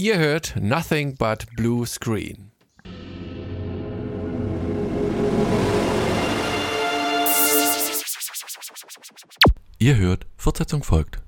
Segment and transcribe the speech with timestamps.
[0.00, 2.52] Ihr hört Nothing But Blue Screen.
[9.78, 11.18] Ihr hört, Fortsetzung folgt.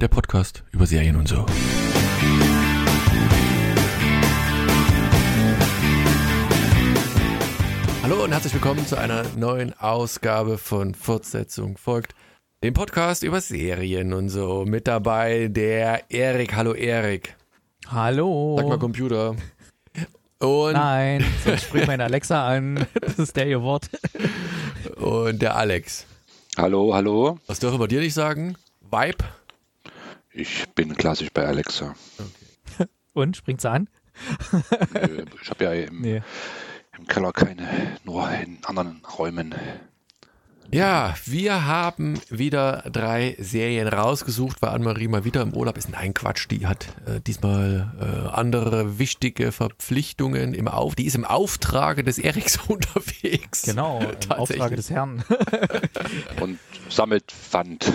[0.00, 1.46] Der Podcast über Serien und so.
[8.10, 12.14] Hallo und herzlich willkommen zu einer neuen Ausgabe von Fortsetzung folgt.
[12.64, 14.64] Dem Podcast über Serien und so.
[14.66, 16.56] Mit dabei der Erik.
[16.56, 17.36] Hallo Erik.
[17.88, 18.56] Hallo.
[18.58, 19.36] Sag mal Computer.
[20.38, 22.86] Und Nein, sonst springt meine Alexa an.
[22.98, 23.90] Das ist der ihr Wort.
[24.96, 26.06] Und der Alex.
[26.56, 27.38] Hallo, hallo.
[27.46, 28.56] Was dürfen wir dir nicht sagen?
[28.90, 29.22] Vibe?
[30.32, 31.94] Ich bin klassisch bei Alexa.
[32.18, 32.88] Okay.
[33.12, 33.90] Und, springt sie an?
[35.42, 36.22] ich habe ja im, nee.
[36.98, 39.54] Im Keller keine, nur in anderen Räumen.
[40.70, 45.88] Ja, wir haben wieder drei Serien rausgesucht, weil Anne-Marie mal wieder im Urlaub ist.
[45.88, 50.94] Nein, Quatsch, die hat äh, diesmal äh, andere wichtige Verpflichtungen im Auf.
[50.94, 53.62] Die ist im Auftrage des Eriks unterwegs.
[53.62, 55.24] Genau, im Auftrage des Herrn.
[56.40, 56.58] Und
[56.90, 57.90] sammelt Pfand.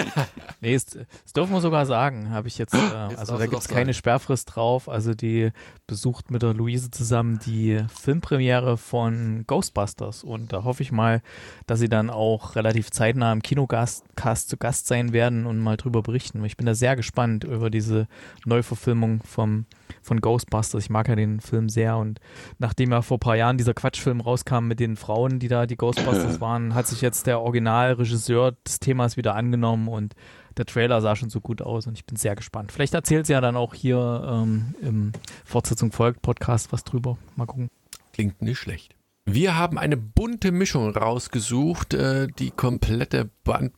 [0.60, 2.74] nee, das, das dürfen wir sogar sagen, habe ich jetzt.
[2.74, 4.88] Äh, also da gibt es keine Sperrfrist drauf.
[4.88, 5.50] Also die
[5.86, 10.24] besucht mit der Luise zusammen die Filmpremiere von Ghostbusters.
[10.24, 11.22] Und da hoffe ich mal,
[11.66, 14.04] dass sie dann dann auch relativ zeitnah im Kinocast
[14.48, 16.44] zu Gast sein werden und mal drüber berichten.
[16.44, 18.06] Ich bin da sehr gespannt über diese
[18.44, 19.66] Neuverfilmung vom,
[20.02, 20.84] von Ghostbusters.
[20.84, 22.20] Ich mag ja den Film sehr und
[22.58, 25.76] nachdem ja vor ein paar Jahren dieser Quatschfilm rauskam mit den Frauen, die da die
[25.76, 30.14] Ghostbusters waren, hat sich jetzt der Originalregisseur des Themas wieder angenommen und
[30.56, 32.72] der Trailer sah schon so gut aus und ich bin sehr gespannt.
[32.72, 35.12] Vielleicht erzählt sie ja dann auch hier ähm, im
[35.44, 37.18] Fortsetzung folgt Podcast was drüber.
[37.36, 37.68] Mal gucken.
[38.12, 38.95] Klingt nicht schlecht.
[39.28, 43.72] Wir haben eine bunte Mischung rausgesucht, äh, die komplette Band,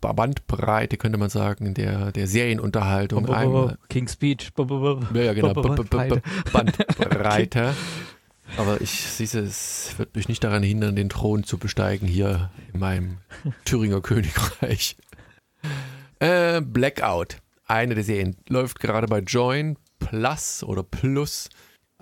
[0.00, 3.26] Bandbreite, könnte man sagen, der, der Serienunterhaltung.
[3.88, 4.50] King's Speech.
[4.58, 5.52] Ja, ja, genau.
[6.52, 7.74] Bandbreite.
[8.56, 12.80] Aber ich sehe, es wird mich nicht daran hindern, den Thron zu besteigen hier in
[12.80, 13.18] meinem
[13.64, 14.96] Thüringer Königreich.
[16.18, 17.36] Äh, Blackout.
[17.66, 21.48] Eine der Serien läuft gerade bei Join Plus oder Plus.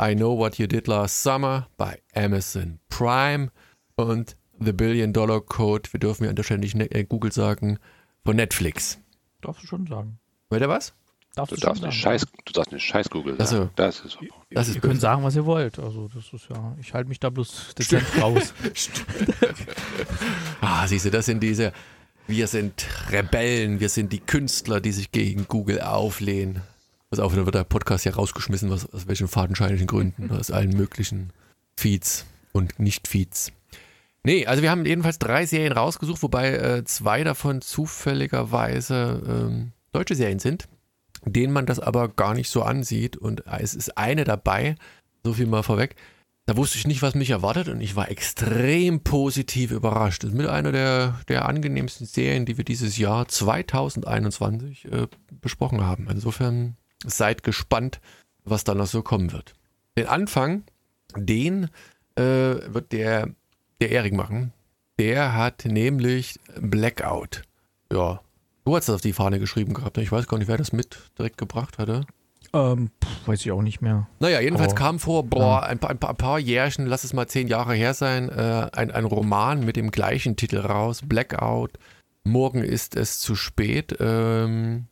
[0.00, 3.50] I Know What You Did Last Summer bei Amazon Prime
[3.96, 7.32] und The Billion Dollar Code, wir dürfen ja an der Stelle nicht ne-, äh, Google
[7.32, 7.78] sagen,
[8.24, 8.98] von Netflix.
[9.40, 10.18] Darfst du schon sagen.
[10.50, 10.94] Will der was?
[11.34, 13.42] Darfst du, du darfst nicht Scheiß, du darfst nicht Scheiß Google sagen.
[13.42, 14.18] Also, das ist,
[14.50, 15.78] das ist ihr könnt sagen, was ihr wollt.
[15.78, 18.54] Also das ist ja, ich halte mich da bloß dezent raus.
[20.60, 21.72] ah, siehst du, das sind diese,
[22.26, 26.62] wir sind Rebellen, wir sind die Künstler, die sich gegen Google auflehnen.
[27.10, 30.76] Pass auf, dann wird der Podcast ja rausgeschmissen, was, aus welchen fadenscheinlichen Gründen, aus allen
[30.76, 31.32] möglichen
[31.76, 33.52] Feeds und Nicht-Feeds.
[34.24, 40.16] Nee, also wir haben jedenfalls drei Serien rausgesucht, wobei äh, zwei davon zufälligerweise ähm, deutsche
[40.16, 40.68] Serien sind,
[41.24, 43.16] denen man das aber gar nicht so ansieht.
[43.16, 44.74] Und es ist eine dabei,
[45.24, 45.96] so viel mal vorweg.
[46.44, 50.24] Da wusste ich nicht, was mich erwartet und ich war extrem positiv überrascht.
[50.24, 55.06] Das ist mit einer der, der angenehmsten Serien, die wir dieses Jahr 2021 äh,
[55.40, 56.08] besprochen haben.
[56.10, 58.00] Insofern seid gespannt,
[58.44, 59.54] was da noch so kommen wird.
[59.96, 60.64] Den Anfang,
[61.16, 61.70] den
[62.16, 63.28] äh, wird der,
[63.80, 64.52] der Erik machen.
[64.98, 67.42] Der hat nämlich Blackout.
[67.92, 68.20] Ja,
[68.64, 69.96] du hast das auf die Fahne geschrieben gehabt.
[69.96, 70.02] Ne?
[70.02, 72.04] Ich weiß gar nicht, wer das mit direkt gebracht hatte.
[72.52, 74.08] Ähm, pff, weiß ich auch nicht mehr.
[74.20, 77.12] Naja, jedenfalls Aber, kam vor, boah, ein, paar, ein, paar, ein paar Jährchen, lass es
[77.12, 81.72] mal zehn Jahre her sein, äh, ein, ein Roman mit dem gleichen Titel raus, Blackout.
[82.24, 83.96] Morgen ist es zu spät.
[84.00, 84.86] Ähm,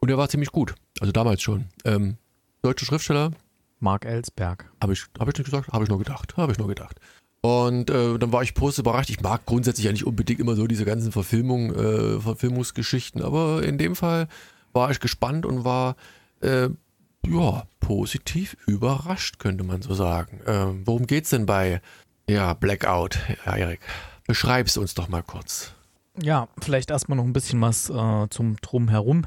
[0.00, 0.74] und er war ziemlich gut.
[1.00, 1.66] Also damals schon.
[1.84, 2.16] Ähm,
[2.62, 3.32] deutsche Schriftsteller.
[3.78, 4.70] Mark Ellsberg.
[4.82, 5.68] Habe ich, hab ich nicht gesagt?
[5.72, 6.36] Habe ich nur gedacht.
[6.36, 7.00] Habe ich nur gedacht.
[7.42, 9.10] Und äh, dann war ich positiv überrascht.
[9.10, 13.78] Ich mag grundsätzlich ja nicht unbedingt immer so diese ganzen Verfilmungen, äh, Verfilmungsgeschichten, aber in
[13.78, 14.28] dem Fall
[14.72, 15.96] war ich gespannt und war
[16.42, 16.68] äh,
[17.26, 20.40] ja positiv überrascht, könnte man so sagen.
[20.46, 21.80] Ähm, worum geht's denn bei
[22.28, 23.80] ja, Blackout, ja, Erik?
[24.26, 25.72] Beschreib's uns doch mal kurz.
[26.20, 29.26] Ja, vielleicht erstmal noch ein bisschen was äh, zum Drumherum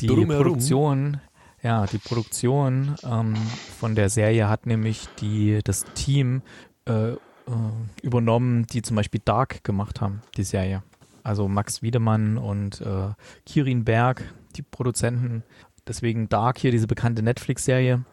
[0.00, 0.44] die Drumherum.
[0.44, 1.20] Produktion,
[1.62, 3.34] ja, die Produktion ähm,
[3.78, 6.42] von der Serie hat nämlich die, das Team
[6.86, 7.16] äh, äh,
[8.02, 10.82] übernommen, die zum Beispiel Dark gemacht haben, die Serie.
[11.22, 13.08] Also Max Wiedemann und äh,
[13.46, 15.42] Kirin Berg, die Produzenten.
[15.86, 18.04] Deswegen Dark hier, diese bekannte Netflix-Serie,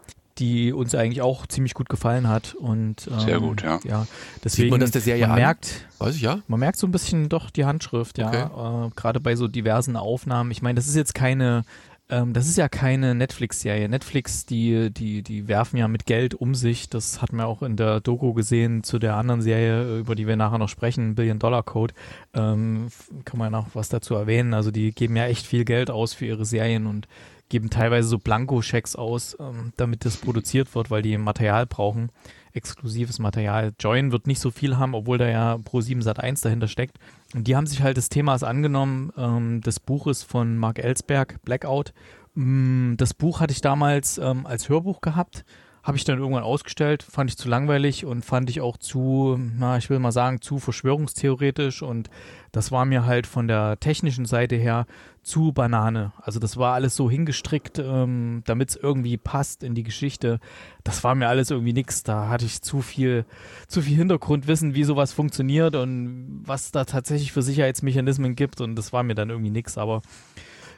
[0.42, 2.56] die uns eigentlich auch ziemlich gut gefallen hat.
[2.56, 3.80] Und, ähm, Sehr gut, ja.
[3.84, 4.08] ja
[4.44, 5.38] deswegen, Sieht man das der Serie man an?
[5.38, 6.40] merkt, Weiß ich, ja.
[6.48, 8.28] Man merkt so ein bisschen doch die Handschrift, ja.
[8.28, 8.88] Okay.
[8.88, 10.52] Äh, Gerade bei so diversen Aufnahmen.
[10.52, 11.64] Ich meine, das ist jetzt keine
[12.12, 13.88] ähm, das ist ja keine Netflix-Serie.
[13.88, 16.90] Netflix, die, die, die werfen ja mit Geld um sich.
[16.90, 20.36] Das hat man auch in der Doku gesehen zu der anderen Serie, über die wir
[20.36, 21.94] nachher noch sprechen, Billion Dollar Code.
[22.34, 22.90] Ähm,
[23.24, 24.54] kann man noch was dazu erwähnen.
[24.54, 27.08] Also die geben ja echt viel Geld aus für ihre Serien und
[27.52, 32.10] geben teilweise so Blanko-Schecks aus, ähm, damit das produziert wird, weil die Material brauchen.
[32.54, 33.74] Exklusives Material.
[33.80, 36.98] Join wird nicht so viel haben, obwohl da ja Pro7 Sat 1 dahinter steckt.
[37.36, 41.94] Und die haben sich halt des Themas angenommen, ähm, des Buches von Mark Ellsberg, Blackout.
[42.34, 45.46] Mm, das Buch hatte ich damals ähm, als Hörbuch gehabt
[45.84, 49.78] habe ich dann irgendwann ausgestellt, fand ich zu langweilig und fand ich auch zu, na,
[49.78, 52.10] ich will mal sagen, zu verschwörungstheoretisch und
[52.52, 54.86] das war mir halt von der technischen Seite her
[55.24, 56.12] zu Banane.
[56.18, 60.40] Also das war alles so hingestrickt, ähm, damit es irgendwie passt in die Geschichte.
[60.84, 62.04] Das war mir alles irgendwie nix.
[62.04, 63.26] Da hatte ich zu viel,
[63.68, 68.94] zu viel Hintergrundwissen, wie sowas funktioniert und was da tatsächlich für Sicherheitsmechanismen gibt und das
[68.94, 69.78] war mir dann irgendwie nix.
[69.78, 70.02] Aber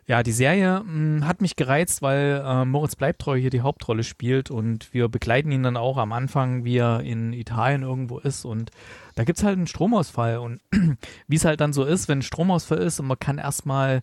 [0.05, 4.03] ja, die Serie mh, hm, hat mich gereizt, weil äh, Moritz Bleibtreu hier die Hauptrolle
[4.03, 8.45] spielt und wir begleiten ihn dann auch am Anfang, wie er in Italien irgendwo ist.
[8.45, 8.71] Und
[9.15, 10.59] da gibt es halt einen Stromausfall und
[11.27, 14.01] wie es halt dann so ist, wenn ein Stromausfall ist und man kann erstmal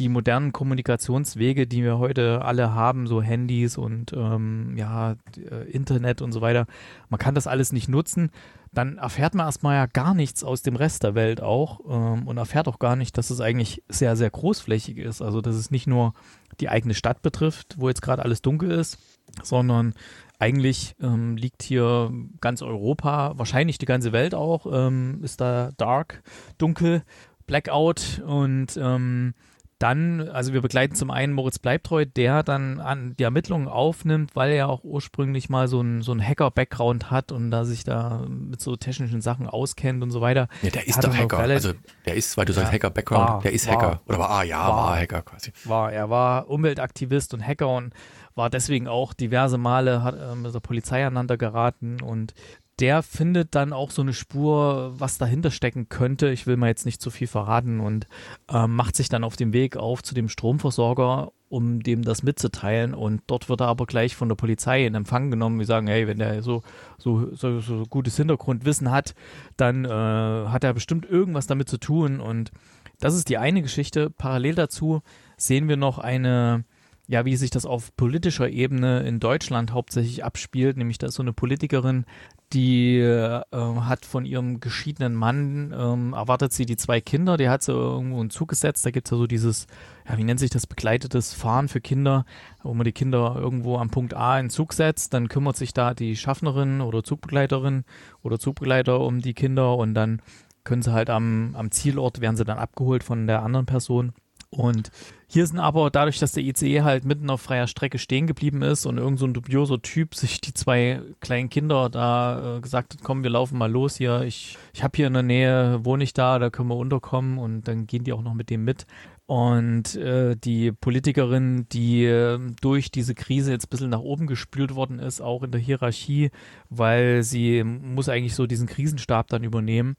[0.00, 6.22] die modernen Kommunikationswege, die wir heute alle haben, so Handys und ähm, ja, äh, Internet
[6.22, 6.66] und so weiter,
[7.08, 8.30] man kann das alles nicht nutzen
[8.72, 12.38] dann erfährt man erstmal ja gar nichts aus dem Rest der Welt auch ähm, und
[12.38, 15.22] erfährt auch gar nicht, dass es eigentlich sehr, sehr großflächig ist.
[15.22, 16.14] Also, dass es nicht nur
[16.60, 18.98] die eigene Stadt betrifft, wo jetzt gerade alles dunkel ist,
[19.42, 19.94] sondern
[20.38, 26.22] eigentlich ähm, liegt hier ganz Europa, wahrscheinlich die ganze Welt auch, ähm, ist da dark,
[26.56, 27.02] dunkel,
[27.46, 29.34] Blackout und ähm,
[29.80, 34.52] dann, also wir begleiten zum einen Moritz Bleibtreu, der dann an die Ermittlungen aufnimmt, weil
[34.52, 38.60] er auch ursprünglich mal so ein, so ein Hacker-Background hat und da sich da mit
[38.60, 40.48] so technischen Sachen auskennt und so weiter.
[40.60, 41.38] Ja, der ist doch Hacker.
[41.38, 41.72] Also
[42.04, 43.80] der ist, weil du sagst ja, Hacker-Background, der ist Hacker.
[43.80, 45.50] War, Oder war, ah ja, war, war, Hacker quasi.
[45.64, 47.94] War, er war Umweltaktivist und Hacker und
[48.34, 52.34] war deswegen auch diverse Male hat, äh, mit der Polizei aneinander geraten und
[52.80, 56.30] der findet dann auch so eine Spur, was dahinter stecken könnte.
[56.30, 58.06] Ich will mal jetzt nicht zu viel verraten und
[58.50, 62.94] äh, macht sich dann auf dem Weg auf zu dem Stromversorger, um dem das mitzuteilen.
[62.94, 65.58] Und dort wird er aber gleich von der Polizei in Empfang genommen.
[65.58, 66.62] Wir sagen, hey, wenn der so,
[66.96, 69.14] so, so, so gutes Hintergrundwissen hat,
[69.58, 72.18] dann äh, hat er bestimmt irgendwas damit zu tun.
[72.18, 72.50] Und
[72.98, 74.08] das ist die eine Geschichte.
[74.08, 75.02] Parallel dazu
[75.36, 76.64] sehen wir noch eine
[77.10, 81.24] ja, wie sich das auf politischer Ebene in Deutschland hauptsächlich abspielt, nämlich da ist so
[81.24, 82.04] eine Politikerin,
[82.52, 87.64] die äh, hat von ihrem geschiedenen Mann, ähm, erwartet sie die zwei Kinder, die hat
[87.64, 89.66] sie irgendwo in Zug gesetzt, da gibt es ja so dieses,
[90.08, 92.24] ja, wie nennt sich das, begleitetes Fahren für Kinder,
[92.62, 95.94] wo man die Kinder irgendwo am Punkt A in Zug setzt, dann kümmert sich da
[95.94, 97.82] die Schaffnerin oder Zugbegleiterin
[98.22, 100.22] oder Zugbegleiter um die Kinder und dann
[100.62, 104.12] können sie halt am, am Zielort, werden sie dann abgeholt von der anderen Person
[104.50, 104.90] und
[105.28, 108.84] hier sind aber dadurch, dass der ICE halt mitten auf freier Strecke stehen geblieben ist
[108.84, 113.02] und irgend so ein dubioser Typ sich die zwei kleinen Kinder da äh, gesagt hat,
[113.04, 114.22] komm, wir laufen mal los hier.
[114.22, 117.68] Ich, ich habe hier in der Nähe, wohne ich da, da können wir unterkommen und
[117.68, 118.86] dann gehen die auch noch mit dem mit.
[119.26, 124.74] Und äh, die Politikerin, die äh, durch diese Krise jetzt ein bisschen nach oben gespült
[124.74, 126.32] worden ist, auch in der Hierarchie,
[126.70, 129.96] weil sie muss eigentlich so diesen Krisenstab dann übernehmen.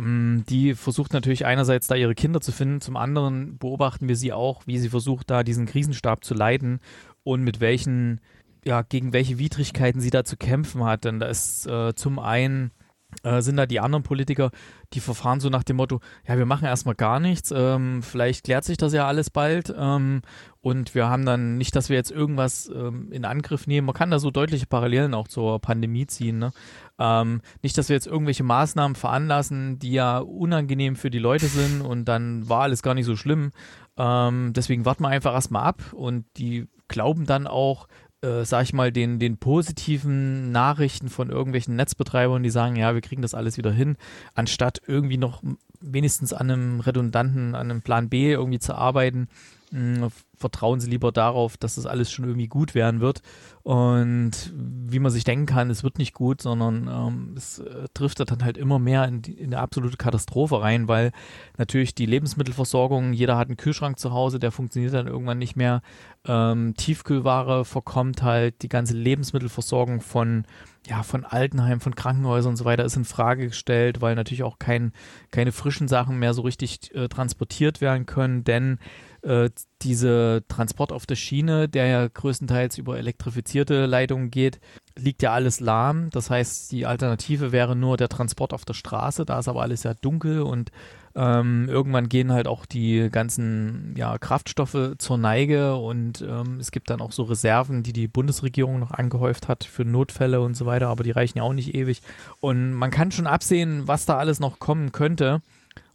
[0.00, 4.32] Ähm, die versucht natürlich einerseits da ihre Kinder zu finden, zum anderen beobachten wir sie
[4.32, 6.80] auch, wie sie versucht da diesen Krisenstab zu leiten
[7.22, 8.20] und mit welchen,
[8.64, 11.04] ja, gegen welche Widrigkeiten sie da zu kämpfen hat.
[11.04, 12.72] Denn da ist äh, zum einen
[13.22, 14.50] äh, sind da die anderen Politiker,
[14.92, 18.64] die verfahren so nach dem Motto, ja, wir machen erstmal gar nichts, ähm, vielleicht klärt
[18.64, 20.22] sich das ja alles bald ähm,
[20.62, 23.86] und wir haben dann nicht, dass wir jetzt irgendwas ähm, in Angriff nehmen.
[23.86, 26.38] Man kann da so deutliche Parallelen auch zur Pandemie ziehen.
[26.38, 26.52] Ne?
[26.98, 31.80] Ähm, nicht, dass wir jetzt irgendwelche Maßnahmen veranlassen, die ja unangenehm für die Leute sind
[31.80, 33.52] und dann war alles gar nicht so schlimm.
[33.96, 37.86] Ähm, deswegen warten wir einfach erstmal ab und die glauben dann auch,
[38.22, 43.00] äh, sag ich mal, den, den positiven Nachrichten von irgendwelchen Netzbetreibern, die sagen, ja, wir
[43.00, 43.96] kriegen das alles wieder hin,
[44.34, 45.42] anstatt irgendwie noch
[45.80, 49.28] wenigstens an einem redundanten, an einem Plan B irgendwie zu arbeiten,
[49.70, 53.22] mh, vertrauen sie lieber darauf, dass das alles schon irgendwie gut werden wird.
[53.70, 58.32] Und wie man sich denken kann, es wird nicht gut, sondern ähm, es äh, driftet
[58.32, 61.12] dann halt immer mehr in, die, in eine absolute Katastrophe rein, weil
[61.56, 65.82] natürlich die Lebensmittelversorgung, jeder hat einen Kühlschrank zu Hause, der funktioniert dann irgendwann nicht mehr.
[66.26, 70.46] Ähm, Tiefkühlware verkommt halt, die ganze Lebensmittelversorgung von
[70.88, 74.58] ja, von Altenheimen, von Krankenhäusern und so weiter ist in Frage gestellt, weil natürlich auch
[74.58, 74.92] kein,
[75.30, 78.78] keine frischen Sachen mehr so richtig äh, transportiert werden können, denn
[79.22, 79.50] äh,
[79.82, 84.60] diese Transport auf der Schiene, der ja größtenteils über elektrifizierte Leitungen geht,
[84.98, 86.10] liegt ja alles lahm.
[86.10, 89.24] Das heißt, die Alternative wäre nur der Transport auf der Straße.
[89.24, 90.72] Da ist aber alles ja dunkel und äh,
[91.12, 96.88] Ähm, irgendwann gehen halt auch die ganzen ja, Kraftstoffe zur Neige und ähm, es gibt
[96.88, 100.86] dann auch so Reserven, die die Bundesregierung noch angehäuft hat für Notfälle und so weiter,
[100.86, 102.02] aber die reichen ja auch nicht ewig.
[102.38, 105.42] Und man kann schon absehen, was da alles noch kommen könnte.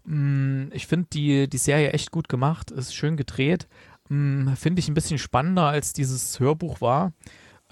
[0.05, 3.67] Mm, ich finde die, die Serie echt gut gemacht, ist schön gedreht.
[4.09, 7.13] Mm, finde ich ein bisschen spannender, als dieses Hörbuch war.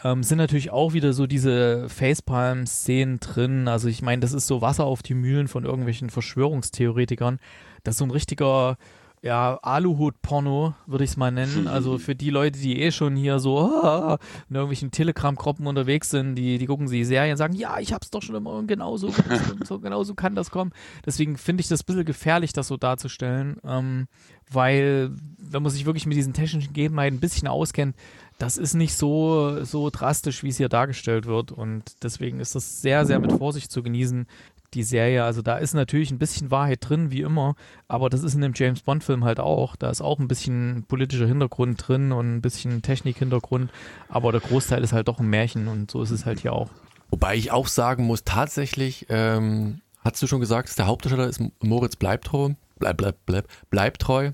[0.03, 3.67] Ähm, sind natürlich auch wieder so diese Facepalm-Szenen drin.
[3.67, 7.39] Also ich meine, das ist so Wasser auf die Mühlen von irgendwelchen Verschwörungstheoretikern.
[7.83, 8.77] Das ist so ein richtiger
[9.24, 11.68] ja, Aluhut-Porno, würde ich es mal nennen.
[11.74, 16.36] Also für die Leute, die eh schon hier so ah, in irgendwelchen Telegram-Gruppen unterwegs sind,
[16.36, 18.68] die, die gucken sich die Serien und sagen, ja, ich hab's doch schon immer und
[18.68, 19.13] genauso,
[19.63, 20.72] so, genauso kann das kommen.
[21.06, 24.08] Deswegen finde ich das ein bisschen gefährlich, das so darzustellen, ähm,
[24.51, 27.96] weil wenn man sich wirklich mit diesen technischen Gegebenheiten ein bisschen auskennt,
[28.39, 31.51] das ist nicht so, so drastisch, wie es hier dargestellt wird.
[31.51, 34.27] Und deswegen ist das sehr, sehr mit Vorsicht zu genießen
[34.74, 35.24] die Serie.
[35.24, 37.56] Also da ist natürlich ein bisschen Wahrheit drin, wie immer,
[37.88, 39.75] aber das ist in dem James Bond-Film halt auch.
[39.75, 43.72] Da ist auch ein bisschen politischer Hintergrund drin und ein bisschen Technik-Hintergrund,
[44.10, 46.70] aber der Großteil ist halt doch ein Märchen und so ist es halt hier auch.
[47.10, 51.96] Wobei ich auch sagen muss, tatsächlich, ähm, hast du schon gesagt, der Hauptdarsteller ist Moritz
[51.96, 54.32] Bleibtreu, bleib, bleib, bleib, Bleibtreu.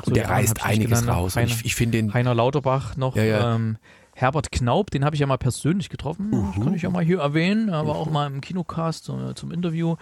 [0.00, 1.36] Und so, der reißt einiges genannt, raus.
[1.36, 2.14] Heiner, ich, ich finde den.
[2.14, 3.16] Heiner Lauterbach noch.
[3.16, 3.54] Ja, ja.
[3.54, 3.78] Ähm,
[4.18, 6.64] Herbert Knaub, den habe ich ja mal persönlich getroffen, uh -huh.
[6.64, 9.94] kann ich ja mal hier erwähnen, aber auch mal im Kinocast zum, zum Interview.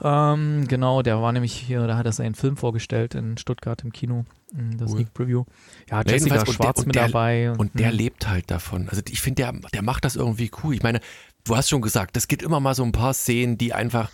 [0.00, 3.92] Ähm, genau, der war nämlich hier, da hat er seinen Film vorgestellt in Stuttgart im
[3.92, 4.98] Kino, das cool.
[4.98, 5.44] Sneak Preview.
[5.90, 7.50] Ja, Jessica ja, Schwarz der, mit der, dabei.
[7.50, 7.96] Und, und der hm.
[7.96, 8.88] lebt halt davon.
[8.88, 10.72] Also ich finde, der, der macht das irgendwie cool.
[10.72, 11.00] Ich meine,
[11.42, 14.10] du hast schon gesagt, es gibt immer mal so ein paar Szenen, die einfach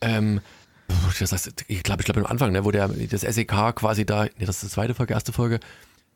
[0.00, 0.40] ähm,
[1.20, 4.24] das heißt, ich glaube, ich glaube am Anfang, ne, wo der das SEK quasi da,
[4.24, 5.60] nee, das ist die zweite Folge, erste Folge, äh,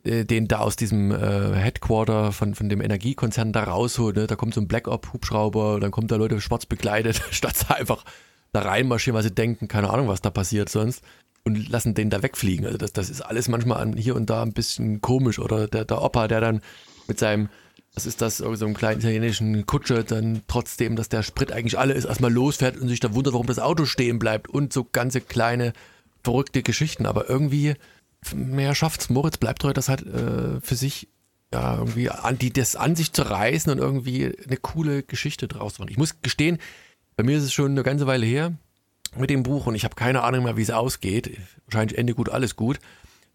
[0.05, 4.17] den da aus diesem äh, Headquarter von, von dem Energiekonzern da rausholt.
[4.17, 4.27] Ne?
[4.27, 8.05] Da kommt so ein Black Op Hubschrauber, dann kommt da Leute schwarz bekleidet, statt einfach
[8.53, 11.03] da reinmarschieren, weil sie denken, keine Ahnung, was da passiert sonst
[11.45, 12.67] und lassen den da wegfliegen.
[12.67, 15.85] Also das, das ist alles manchmal an, hier und da ein bisschen komisch oder der,
[15.85, 16.61] der Opa, der dann
[17.09, 17.49] mit seinem,
[17.95, 21.95] was ist das, so einem kleinen italienischen Kutsche, dann trotzdem, dass der Sprit eigentlich alle
[21.95, 25.21] ist, erstmal losfährt und sich dann wundert, warum das Auto stehen bleibt und so ganze
[25.21, 25.73] kleine
[26.23, 27.07] verrückte Geschichten.
[27.07, 27.75] Aber irgendwie
[28.35, 29.11] mehr schafft's.
[29.11, 31.09] Moritz bleibt treu, das halt äh, für sich
[31.52, 35.75] ja, irgendwie an, die, das an sich zu reißen und irgendwie eine coole Geschichte draus
[35.75, 35.91] zu machen.
[35.91, 36.59] Ich muss gestehen,
[37.17, 38.55] bei mir ist es schon eine ganze Weile her
[39.17, 41.38] mit dem Buch und ich habe keine Ahnung mehr, wie es ausgeht.
[41.67, 42.79] Wahrscheinlich Ende gut, alles gut.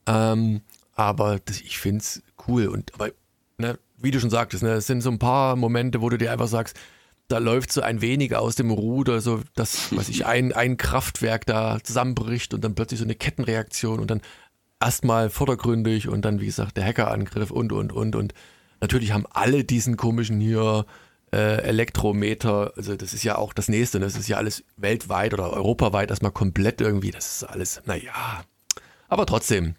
[0.08, 0.62] Ähm,
[0.96, 2.67] aber das, ich finde es cool.
[2.67, 3.12] Und aber,
[3.58, 6.32] ne, wie du schon sagtest, ne, es sind so ein paar Momente, wo du dir
[6.32, 6.75] einfach sagst,
[7.27, 11.46] da läuft so ein wenig aus dem Ruder, so dass, weiß ich, ein, ein Kraftwerk
[11.46, 14.22] da zusammenbricht und dann plötzlich so eine Kettenreaktion und dann
[14.79, 18.15] erstmal vordergründig und dann, wie gesagt, der Hackerangriff und, und, und.
[18.15, 18.34] Und
[18.81, 20.86] natürlich haben alle diesen komischen hier
[21.34, 24.05] äh, Elektrometer, also das ist ja auch das nächste, ne?
[24.05, 28.43] das ist ja alles weltweit oder europaweit erstmal komplett irgendwie, das ist alles, naja.
[29.10, 29.75] Aber trotzdem,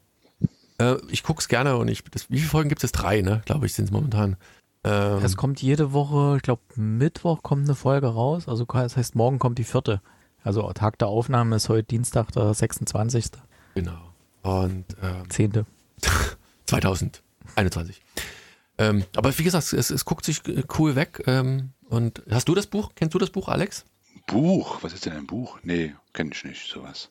[0.79, 2.93] äh, ich gucke es gerne und ich, das, wie viele Folgen gibt es?
[2.93, 3.41] Drei, ne?
[3.47, 4.37] Glaube ich, sind es momentan.
[4.85, 9.15] Ähm, es kommt jede Woche, ich glaube, Mittwoch kommt eine Folge raus, also das heißt,
[9.15, 10.01] morgen kommt die vierte.
[10.45, 13.27] Also Tag der Aufnahme ist heute Dienstag, der 26.
[13.75, 14.08] Genau.
[14.43, 15.67] Und ähm, Zehnte.
[16.67, 18.01] 2021.
[18.79, 20.43] Ähm, aber wie gesagt, es, es guckt sich
[20.79, 21.23] cool weg.
[21.27, 22.93] Ähm, und hast du das Buch?
[22.95, 23.85] Kennst du das Buch, Alex?
[24.27, 24.83] Buch?
[24.83, 25.59] Was ist denn ein Buch?
[25.63, 27.11] Nee, kenne ich nicht, sowas.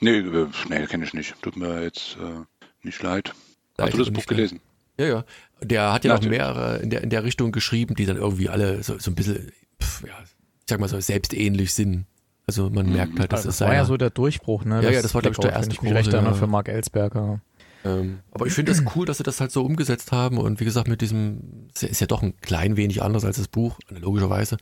[0.00, 1.34] Nee, äh, nee kenne ich nicht.
[1.42, 2.44] Tut mir jetzt äh,
[2.82, 3.34] nicht leid.
[3.78, 4.60] Hast du das Buch gelesen?
[4.98, 5.24] Ja, ja.
[5.60, 8.82] Der hat ja noch mehrere in der, in der Richtung geschrieben, die dann irgendwie alle
[8.82, 9.50] so, so ein bisschen,
[9.82, 10.30] pf, ja, ich
[10.68, 12.06] sag mal so, selbstähnlich sind.
[12.48, 12.94] Also man mhm.
[12.94, 14.82] merkt halt, dass das, das war ja so der Durchbruch, ne?
[14.82, 15.94] Ja, ja, das war glaube ich der erste große.
[15.94, 16.32] Recht ja.
[16.32, 17.42] für Mark Ellsberger.
[17.84, 20.64] Ähm, aber ich finde das cool, dass sie das halt so umgesetzt haben und wie
[20.64, 24.56] gesagt mit diesem, ist ja doch ein klein wenig anders als das Buch, logischerweise,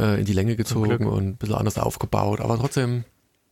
[0.00, 3.04] äh, in die Länge gezogen und ein bisschen anders aufgebaut, aber trotzdem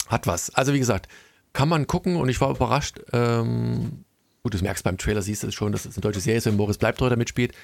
[0.09, 0.53] hat was.
[0.53, 1.09] Also wie gesagt,
[1.53, 3.01] kann man gucken und ich war überrascht.
[3.13, 4.05] Ähm,
[4.43, 6.57] gut, du merkst beim Trailer, siehst du schon, dass es eine deutsche Serie ist, wenn
[6.57, 7.55] Boris Bleibtreu da mitspielt.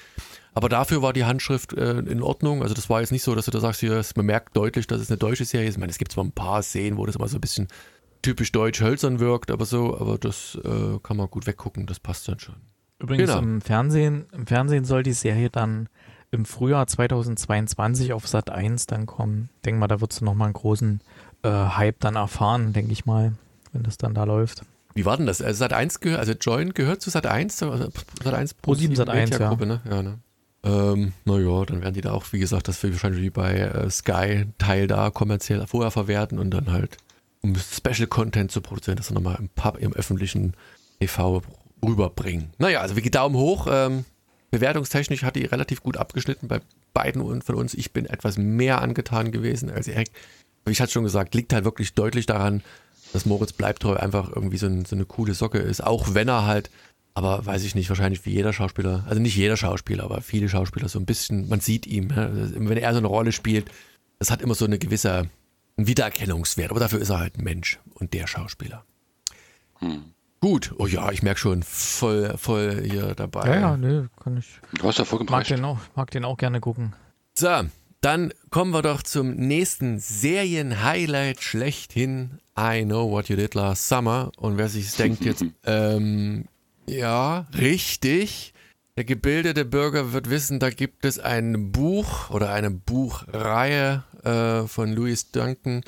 [0.55, 2.61] Aber dafür war die Handschrift äh, in Ordnung.
[2.61, 5.01] Also das war jetzt nicht so, dass du da sagst, hier, man merkt deutlich, dass
[5.01, 5.75] es eine deutsche Serie ist.
[5.75, 7.67] Ich meine, es gibt zwar ein paar Szenen, wo das immer so ein bisschen
[8.21, 12.27] typisch deutsch hölzern wirkt, aber so, aber das äh, kann man gut weggucken, das passt
[12.27, 12.55] dann schon.
[12.99, 13.41] Übrigens genau.
[13.41, 15.89] im Fernsehen, im Fernsehen soll die Serie dann
[16.31, 19.49] im Frühjahr 2022 auf Sat 1 dann kommen.
[19.65, 21.01] Denk mal, da wird du nochmal einen großen
[21.43, 23.33] äh, Hype dann erfahren, denke ich mal,
[23.71, 24.63] wenn das dann da läuft.
[24.95, 25.41] Wie war denn das?
[25.41, 29.09] Also Sat 1 gehört, also Join gehört zu Sat 1, Sat 1 Pro 7 Sat
[29.09, 29.53] 1, ja.
[29.53, 29.81] Ne?
[29.89, 30.19] ja ne?
[30.63, 33.89] Ähm, naja, dann werden die da auch, wie gesagt, das wird wahrscheinlich wie bei äh,
[33.89, 36.97] Sky Teil da kommerziell vorher verwerten und dann halt,
[37.41, 40.53] um Special Content zu produzieren, das dann nochmal im Pub, im öffentlichen
[40.99, 41.41] TV
[41.83, 42.51] rüberbringen.
[42.57, 43.67] Naja, also wie Daumen hoch.
[43.69, 44.05] Ähm,
[44.51, 46.61] bewertungstechnisch hat die relativ gut abgeschnitten bei
[46.93, 47.73] beiden von uns.
[47.73, 49.87] Ich bin etwas mehr angetan gewesen als.
[49.87, 52.63] Wie ich hatte schon gesagt, liegt halt wirklich deutlich daran,
[53.11, 56.45] dass Moritz Bleibtreu einfach irgendwie so, ein, so eine coole Socke ist, auch wenn er
[56.45, 56.69] halt
[57.13, 60.89] aber weiß ich nicht, wahrscheinlich wie jeder Schauspieler, also nicht jeder Schauspieler, aber viele Schauspieler
[60.89, 63.69] so ein bisschen, man sieht ihm, wenn er so eine Rolle spielt,
[64.19, 65.29] das hat immer so eine gewisse
[65.77, 68.83] Wiedererkennungswert, aber dafür ist er halt ein Mensch und der Schauspieler.
[69.79, 70.03] Hm.
[70.39, 73.47] Gut, oh ja, ich merke schon, voll, voll hier dabei.
[73.47, 74.59] Ja, ja, nö, kann ich.
[74.73, 76.93] Du hast ja vollkommen mag den, auch, mag den auch gerne gucken.
[77.33, 77.63] So,
[78.01, 82.39] dann kommen wir doch zum nächsten Serien-Highlight schlechthin.
[82.59, 84.31] I Know What You Did Last Summer.
[84.35, 86.43] Und wer sich denkt jetzt, ähm,
[86.87, 88.53] ja, richtig.
[88.95, 94.93] Der gebildete Bürger wird wissen, da gibt es ein Buch oder eine Buchreihe äh, von
[94.93, 95.81] Louis Duncan.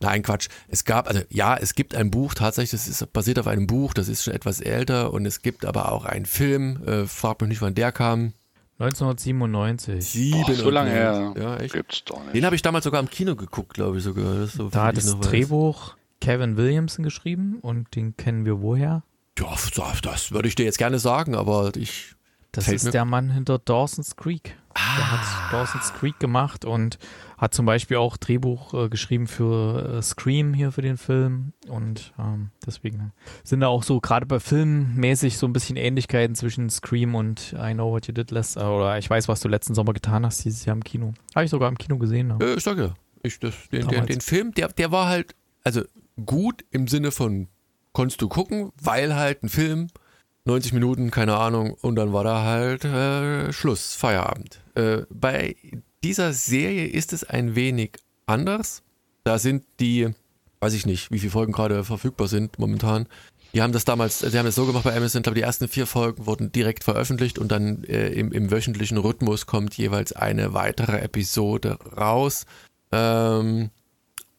[0.00, 0.48] Nein, Quatsch.
[0.68, 3.94] Es gab, also ja, es gibt ein Buch, tatsächlich, das ist basiert auf einem Buch,
[3.94, 7.50] das ist schon etwas älter und es gibt aber auch einen Film, äh, frag mich
[7.50, 8.32] nicht, wann der kam.
[8.80, 10.04] 1997.
[10.04, 11.34] Sieben oh, so lange her.
[11.36, 11.74] Ja, echt.
[11.74, 12.34] Gibt's doch nicht.
[12.34, 14.36] Den habe ich damals sogar im Kino geguckt, glaube ich sogar.
[14.36, 19.02] Das so da hat das Drehbuch Kevin Williamson geschrieben und den kennen wir woher?
[19.38, 19.54] Ja,
[20.02, 22.14] das würde ich dir jetzt gerne sagen, aber ich.
[22.52, 24.56] Das ist der Mann hinter Dawson's Creek.
[24.74, 24.96] Ah.
[24.96, 26.98] Der hat Dawson's Creek gemacht und
[27.36, 31.52] hat zum Beispiel auch Drehbuch äh, geschrieben für äh, Scream hier für den Film.
[31.68, 33.12] Und ähm, deswegen
[33.44, 37.54] sind da auch so, gerade bei Filmen mäßig, so ein bisschen Ähnlichkeiten zwischen Scream und
[37.58, 40.24] I Know What You Did Last, äh, oder ich weiß, was du letzten Sommer getan
[40.24, 41.12] hast, dieses Jahr im Kino.
[41.34, 42.28] Habe ich sogar im Kino gesehen.
[42.28, 42.38] Ne?
[42.40, 42.94] Ja, ich sage ja.
[43.22, 45.82] Ich, das, den, den, den Film, der, der war halt, also
[46.24, 47.48] gut im Sinne von
[47.98, 49.88] konntest du gucken, weil halt ein Film,
[50.44, 54.60] 90 Minuten, keine Ahnung, und dann war da halt äh, Schluss, Feierabend.
[54.76, 55.56] Äh, bei
[56.04, 58.84] dieser Serie ist es ein wenig anders.
[59.24, 60.10] Da sind die,
[60.60, 63.08] weiß ich nicht, wie viele Folgen gerade verfügbar sind momentan.
[63.52, 65.88] Die haben das damals, die haben es so gemacht bei Amazon, glaube die ersten vier
[65.88, 71.00] Folgen wurden direkt veröffentlicht und dann äh, im, im, wöchentlichen Rhythmus kommt jeweils eine weitere
[71.00, 72.46] Episode raus.
[72.92, 73.70] Ähm,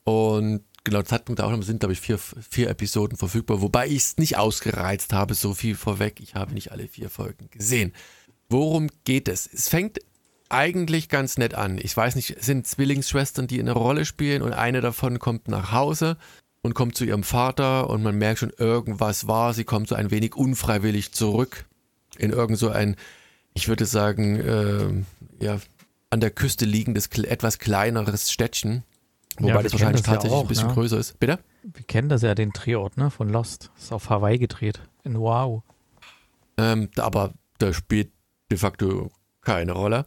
[0.05, 4.17] und genau, Zeitpunkt der Aufnahme sind, glaube ich, vier, vier Episoden verfügbar, wobei ich es
[4.17, 6.19] nicht ausgereizt habe, so viel vorweg.
[6.19, 7.93] Ich habe nicht alle vier Folgen gesehen.
[8.49, 9.49] Worum geht es?
[9.51, 9.99] Es fängt
[10.49, 11.77] eigentlich ganz nett an.
[11.81, 15.71] Ich weiß nicht, es sind Zwillingsschwestern, die eine Rolle spielen und eine davon kommt nach
[15.71, 16.17] Hause
[16.61, 19.53] und kommt zu ihrem Vater und man merkt schon, irgendwas war.
[19.53, 21.65] Sie kommt so ein wenig unfreiwillig zurück
[22.17, 22.95] in irgend so ein,
[23.53, 25.59] ich würde sagen, äh, ja,
[26.09, 28.83] an der Küste liegendes, etwas kleineres Städtchen
[29.39, 30.73] Wobei ja, das wahrscheinlich das tatsächlich ja auch, ein bisschen ne?
[30.73, 31.19] größer ist.
[31.19, 31.39] Bitte?
[31.63, 33.71] Wir kennen das ja, den Drehort ne, von Lost.
[33.77, 34.81] Ist auf Hawaii gedreht.
[35.03, 35.63] In Wow.
[36.57, 38.11] Ähm, aber da spielt
[38.51, 40.05] de facto keine Rolle.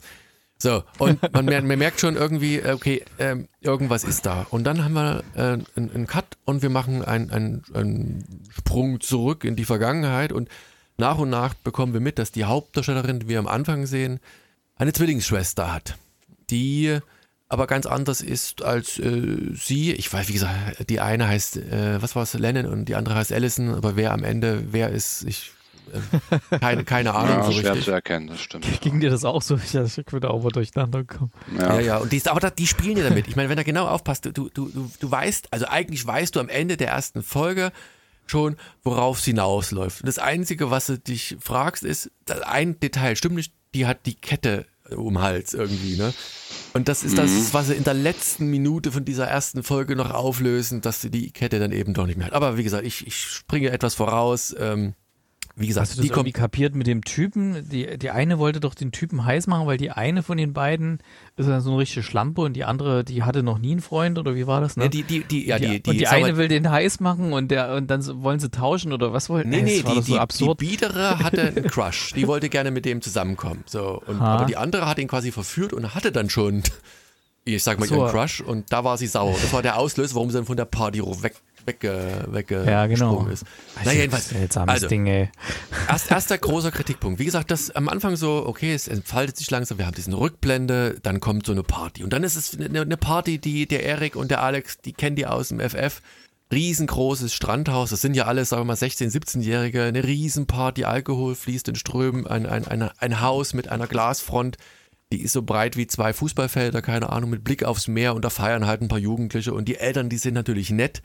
[0.58, 4.46] So, und man, man merkt schon irgendwie, okay, ähm, irgendwas ist da.
[4.50, 9.00] Und dann haben wir äh, einen, einen Cut und wir machen einen, einen, einen Sprung
[9.00, 10.48] zurück in die Vergangenheit und
[10.98, 14.20] nach und nach bekommen wir mit, dass die Hauptdarstellerin, die wir am Anfang sehen,
[14.76, 15.96] eine Zwillingsschwester hat,
[16.50, 16.98] die
[17.52, 19.92] aber ganz anders ist als äh, sie.
[19.92, 23.14] Ich weiß, wie gesagt, die eine heißt, äh, was war es, Lennon und die andere
[23.14, 25.52] heißt Allison, aber wer am Ende wer ist, ich
[25.92, 27.36] äh, keine, keine Ahnung.
[27.36, 27.84] Ja, so schwer richtig.
[27.84, 28.80] zu erkennen, das stimmt.
[28.80, 29.56] Ging dir das auch so?
[29.56, 31.30] Ich, ich würde auch mal durcheinander kommen.
[31.58, 31.96] Ja, ja, ja.
[31.98, 33.28] und die, aber da, die spielen ja damit.
[33.28, 36.40] Ich meine, wenn er genau aufpasst, du, du, du, du weißt, also eigentlich weißt du
[36.40, 37.70] am Ende der ersten Folge,
[38.26, 40.00] schon, worauf es hinausläuft.
[40.00, 42.10] Und das Einzige, was du dich fragst, ist,
[42.46, 46.12] ein Detail stimmt nicht, die hat die Kette um den Hals irgendwie, ne?
[46.74, 47.48] Und das ist das, mhm.
[47.52, 51.30] was sie in der letzten Minute von dieser ersten Folge noch auflösen, dass sie die
[51.30, 52.32] Kette dann eben doch nicht mehr hat.
[52.32, 54.54] Aber wie gesagt, ich, ich springe etwas voraus.
[54.58, 54.94] Ähm,
[55.54, 57.68] wie gesagt, Hast du das die irgendwie kapiert mit dem Typen?
[57.68, 61.00] Die, die eine wollte doch den Typen heiß machen, weil die eine von den beiden
[61.36, 64.18] ist dann so eine richtige Schlampe und die andere, die hatte noch nie einen Freund
[64.18, 64.78] oder wie war das?
[64.78, 64.84] Ne?
[64.84, 67.50] Ja, die, die, die, ja, die, die, und die eine will den heiß machen und
[67.50, 69.50] der und dann wollen sie tauschen oder was wollen?
[69.50, 72.14] Nee, nee, die, so die, die Biedere hatte einen Crush.
[72.14, 73.64] Die wollte gerne mit dem zusammenkommen.
[73.66, 76.62] So, und, aber die andere hat ihn quasi verführt und hatte dann schon,
[77.44, 77.96] ich sag mal, so.
[77.96, 79.36] ihren Crush und da war sie sauer.
[79.40, 83.26] Das war der Auslöser, warum sie dann von der Party weg wegge, weggesprungen ja, genau.
[83.26, 83.44] ist.
[83.84, 84.28] Na, jedenfalls.
[84.28, 85.30] Seltsames also, Ding, ey.
[85.88, 87.18] Erst, erster großer Kritikpunkt.
[87.18, 90.98] Wie gesagt, das am Anfang so, okay, es entfaltet sich langsam, wir haben diesen Rückblende,
[91.02, 92.04] dann kommt so eine Party.
[92.04, 95.16] Und dann ist es eine, eine Party, die der Erik und der Alex, die kennen
[95.16, 96.00] die aus dem FF.
[96.52, 101.68] Riesengroßes Strandhaus, das sind ja alles, sagen wir mal, 16-, 17-Jährige, eine Riesenparty, Alkohol fließt
[101.68, 104.58] in Strömen, ein, ein, ein, ein Haus mit einer Glasfront,
[105.12, 108.30] die ist so breit wie zwei Fußballfelder, keine Ahnung, mit Blick aufs Meer und da
[108.30, 111.02] feiern halt ein paar Jugendliche und die Eltern, die sind natürlich nett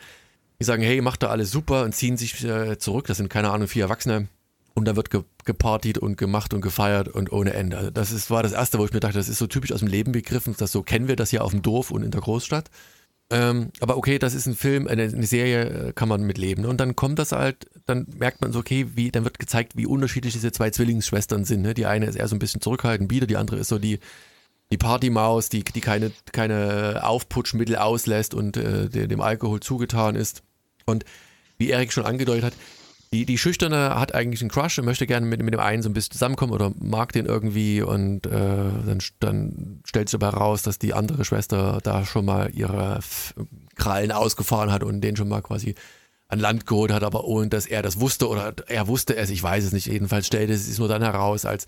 [0.59, 3.07] die sagen, hey, macht da alles super und ziehen sich äh, zurück.
[3.07, 4.27] Das sind, keine Ahnung, vier Erwachsene.
[4.73, 7.77] Und da wird ge gepartied und gemacht und gefeiert und ohne Ende.
[7.77, 9.79] Also das ist, war das Erste, wo ich mir dachte, das ist so typisch aus
[9.79, 10.55] dem Leben begriffen.
[10.57, 12.69] Das so kennen wir das hier auf dem Dorf und in der Großstadt.
[13.29, 16.65] Ähm, aber okay, das ist ein Film, eine, eine, Serie, äh, kann man mitleben.
[16.65, 19.85] Und dann kommt das halt, dann merkt man so, okay, wie, dann wird gezeigt, wie
[19.85, 21.61] unterschiedlich diese zwei Zwillingsschwestern sind.
[21.61, 21.73] Ne?
[21.73, 23.99] Die eine ist eher so ein bisschen zurückhaltend, bieder, die andere ist so die,
[24.71, 30.43] die Partymaus, die, die keine, keine Aufputschmittel auslässt und äh, dem Alkohol zugetan ist.
[30.87, 31.05] Und
[31.57, 32.53] wie Erik schon angedeutet hat,
[33.13, 35.89] die, die Schüchterne hat eigentlich einen Crush und möchte gerne mit, mit dem einen so
[35.89, 40.61] ein bisschen zusammenkommen oder mag den irgendwie und äh, dann, dann stellt sich aber heraus,
[40.61, 42.99] dass die andere Schwester da schon mal ihre
[43.75, 45.75] Krallen ausgefahren hat und den schon mal quasi
[46.27, 49.41] an Land geholt hat, aber ohne dass er das wusste oder er wusste es, ich
[49.41, 49.87] weiß es nicht.
[49.87, 51.65] Jedenfalls stellte es sich nur dann heraus, als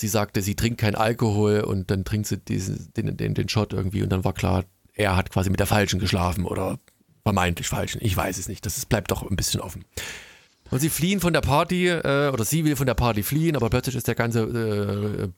[0.00, 3.72] sie sagte, sie trinkt keinen Alkohol und dann trinkt sie diesen, den, den, den Shot
[3.72, 4.64] irgendwie und dann war klar,
[4.94, 6.78] er hat quasi mit der Falschen geschlafen oder
[7.24, 8.00] vermeintlich Falschen.
[8.02, 8.64] Ich weiß es nicht.
[8.64, 9.84] Das ist, bleibt doch ein bisschen offen.
[10.70, 13.70] Und sie fliehen von der Party, äh, oder sie will von der Party fliehen, aber
[13.70, 15.28] plötzlich ist der ganze, äh,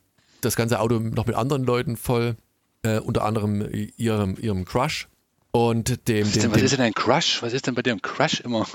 [0.40, 2.36] das ganze Auto noch mit anderen Leuten voll,
[2.82, 5.08] äh, unter anderem ihrem, ihrem Crush.
[5.52, 7.42] Und dem, was, ist denn, was ist denn ein Crush?
[7.42, 8.66] Was ist denn bei dir ein Crush immer?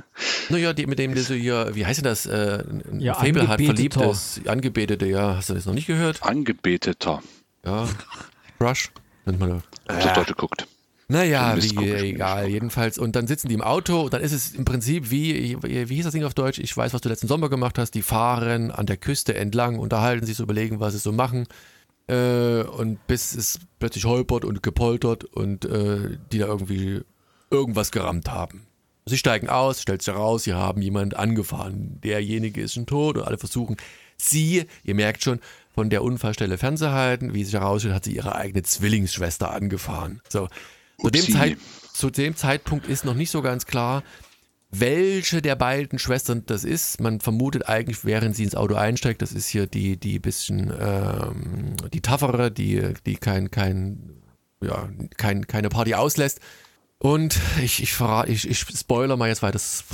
[0.50, 2.26] naja, die, mit dem du so hier, wie heißt denn das?
[2.26, 5.36] Äh, ein ja, Fable hat, verliebt ist, Angebetete, ja.
[5.36, 6.22] Hast du das noch nicht gehört?
[6.22, 7.22] Angebeteter.
[7.64, 7.88] Ja,
[8.58, 8.90] Crush
[9.24, 9.94] nennt man da.
[9.94, 10.14] Äh.
[10.14, 10.66] Deutsche guckt.
[11.10, 12.98] Naja, wie, egal, jedenfalls.
[12.98, 16.04] Und dann sitzen die im Auto und dann ist es im Prinzip wie, wie hieß
[16.04, 16.58] das Ding auf Deutsch?
[16.58, 17.92] Ich weiß, was du letzten Sommer gemacht hast.
[17.92, 21.46] Die fahren an der Küste entlang, unterhalten sich, so überlegen, was sie so machen.
[22.08, 27.00] Äh, und bis es plötzlich holpert und gepoltert und äh, die da irgendwie
[27.50, 28.66] irgendwas gerammt haben.
[29.06, 32.00] Sie steigen aus, stellt sich heraus, sie haben jemand angefahren.
[32.02, 33.78] Derjenige ist schon tot und alle versuchen,
[34.18, 35.40] sie, ihr merkt schon,
[35.74, 37.32] von der Unfallstelle fernzuhalten.
[37.32, 40.20] Wie sich herausstellt, hat sie ihre eigene Zwillingsschwester angefahren.
[40.28, 40.48] So,
[41.00, 41.58] zu dem, Zeit,
[41.92, 44.02] zu dem Zeitpunkt ist noch nicht so ganz klar,
[44.70, 47.00] welche der beiden Schwestern das ist.
[47.00, 51.76] Man vermutet eigentlich, während sie ins Auto einsteigt, das ist hier die, die bisschen, ähm,
[51.92, 54.22] die taffere, die, die kein, kein,
[54.60, 56.40] ja, kein, keine Party auslässt.
[56.98, 59.84] Und ich, ich verrate, ich, ich spoiler mal jetzt, weil das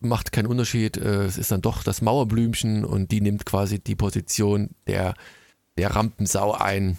[0.00, 0.98] macht keinen Unterschied.
[0.98, 5.14] Äh, es ist dann doch das Mauerblümchen und die nimmt quasi die Position der,
[5.78, 6.98] der Rampensau ein.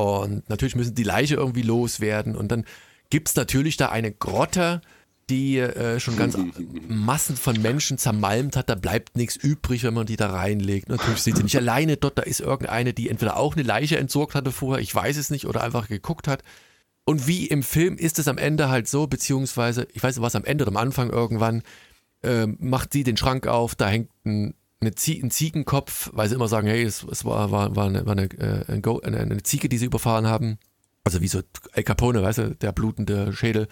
[0.00, 2.36] Und natürlich müssen die Leiche irgendwie loswerden.
[2.36, 2.64] Und dann
[3.10, 4.80] gibt es natürlich da eine Grotte,
[5.30, 6.36] die äh, schon ganz
[6.88, 8.70] Massen von Menschen zermalmt hat.
[8.70, 10.88] Da bleibt nichts übrig, wenn man die da reinlegt.
[10.88, 12.18] Natürlich sind sie nicht alleine dort.
[12.18, 15.46] Da ist irgendeine, die entweder auch eine Leiche entsorgt hatte vorher, ich weiß es nicht,
[15.46, 16.42] oder einfach geguckt hat.
[17.04, 20.36] Und wie im Film ist es am Ende halt so, beziehungsweise, ich weiß nicht, was
[20.36, 21.62] am Ende oder am Anfang irgendwann,
[22.22, 26.34] äh, macht sie den Schrank auf, da hängt ein eine Zie ein Ziegenkopf, weil sie
[26.34, 29.68] immer sagen, hey, es, es war, war, war, eine, war eine, äh, eine, eine, Ziege,
[29.68, 30.58] die sie überfahren haben.
[31.04, 31.40] Also wie so
[31.72, 33.68] El Capone, weißt du, der blutende Schädel.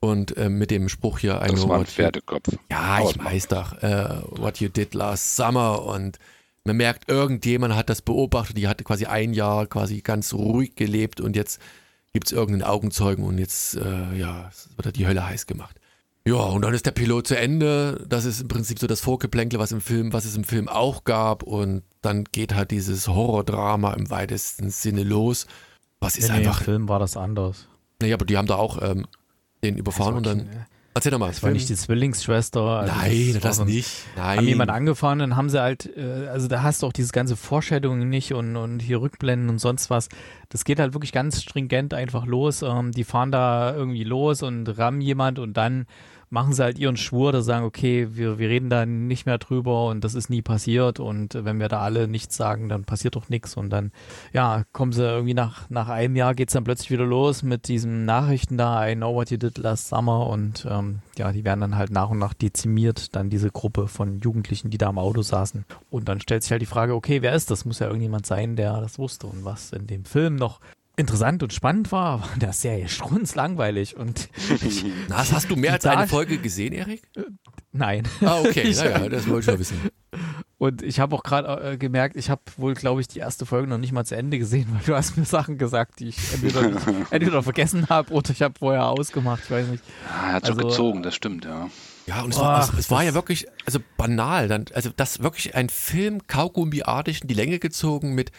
[0.00, 2.48] Und äh, mit dem Spruch hier ein Das war ein Pferdekopf.
[2.70, 3.80] Ja, ich weiß doch.
[3.82, 5.84] Äh, what you did last summer.
[5.84, 6.18] Und
[6.64, 8.56] man merkt, irgendjemand hat das beobachtet.
[8.56, 11.60] Die hatte quasi ein Jahr quasi ganz ruhig gelebt und jetzt
[12.12, 15.80] gibt es irgendeinen Augenzeugen und jetzt äh, ja, wird die Hölle heiß gemacht.
[16.26, 18.04] Ja, und dann ist der Pilot zu Ende.
[18.08, 21.04] Das ist im Prinzip so das Vorgeplänkel, was im Film, was es im Film auch
[21.04, 21.42] gab.
[21.42, 25.46] Und dann geht halt dieses Horrordrama im weitesten Sinne los.
[25.98, 26.60] Was ist nee, einfach.
[26.60, 27.66] Im Film war das anders.
[28.00, 29.06] Naja, aber die haben da auch ähm,
[29.64, 30.66] den überfahren und dann.
[30.94, 31.28] Erzähl doch mal.
[31.28, 32.60] Das war nicht die Zwillingsschwester.
[32.60, 34.04] Also Nein, das, das nicht.
[34.14, 34.38] Nein.
[34.38, 37.36] Haben jemand angefahren, dann haben sie halt, äh, also da hast du auch diese ganze
[37.36, 40.08] Vorstellung nicht und, und hier Rückblenden und sonst was.
[40.50, 42.60] Das geht halt wirklich ganz stringent einfach los.
[42.60, 45.86] Ähm, die fahren da irgendwie los und rammen jemand und dann
[46.32, 49.86] machen sie halt ihren Schwur, dass sagen, okay, wir, wir reden da nicht mehr drüber
[49.86, 53.28] und das ist nie passiert und wenn wir da alle nichts sagen, dann passiert doch
[53.28, 53.92] nichts und dann,
[54.32, 58.06] ja, kommen sie irgendwie nach, nach einem Jahr geht's dann plötzlich wieder los mit diesen
[58.06, 61.76] Nachrichten da, I know what you did last summer und ähm, ja, die werden dann
[61.76, 65.66] halt nach und nach dezimiert, dann diese Gruppe von Jugendlichen, die da im Auto saßen
[65.90, 67.66] und dann stellt sich halt die Frage, okay, wer ist das?
[67.66, 70.60] Muss ja irgendjemand sein, der das wusste und was in dem Film noch
[70.96, 74.28] interessant und spannend war, war der Serie strunzlangweilig und
[75.08, 77.02] Na, hast du mehr als eine Folge gesehen, Erik?
[77.16, 77.22] Äh,
[77.72, 78.06] nein.
[78.20, 79.90] Ah, okay, naja, das wollte ich schon wissen.
[80.58, 83.66] Und ich habe auch gerade äh, gemerkt, ich habe wohl, glaube ich, die erste Folge
[83.66, 86.62] noch nicht mal zu Ende gesehen, weil du hast mir Sachen gesagt, die ich entweder,
[86.62, 89.82] nicht, entweder vergessen habe oder ich habe vorher ausgemacht, ich weiß nicht.
[90.08, 91.68] Ah, er hat also, schon gezogen, das stimmt, ja.
[92.06, 95.22] Ja, und es, war, Ach, es, es war ja wirklich, also banal, dann, also das
[95.22, 98.32] wirklich ein Film Kaugummiartig in die Länge gezogen mit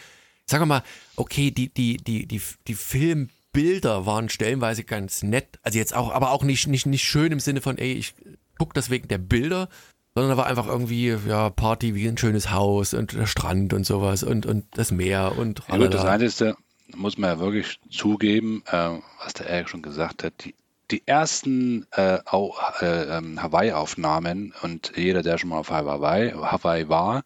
[0.46, 0.82] sagen wir mal,
[1.16, 6.30] okay, die, die, die, die, die Filmbilder waren stellenweise ganz nett, also jetzt auch, aber
[6.30, 8.14] auch nicht, nicht, nicht schön im Sinne von, ey, ich
[8.58, 9.68] guck das wegen der Bilder,
[10.14, 13.84] sondern da war einfach irgendwie, ja, Party wie ein schönes Haus und der Strand und
[13.84, 16.54] sowas und, und das Meer und ja, gut, das eine ist, da
[16.94, 18.90] muss man ja wirklich zugeben, äh,
[19.22, 20.54] was der Eric schon gesagt hat, die,
[20.90, 27.24] die ersten äh, äh, ähm, Hawaii-Aufnahmen und jeder, der schon mal auf Hawaii, Hawaii war,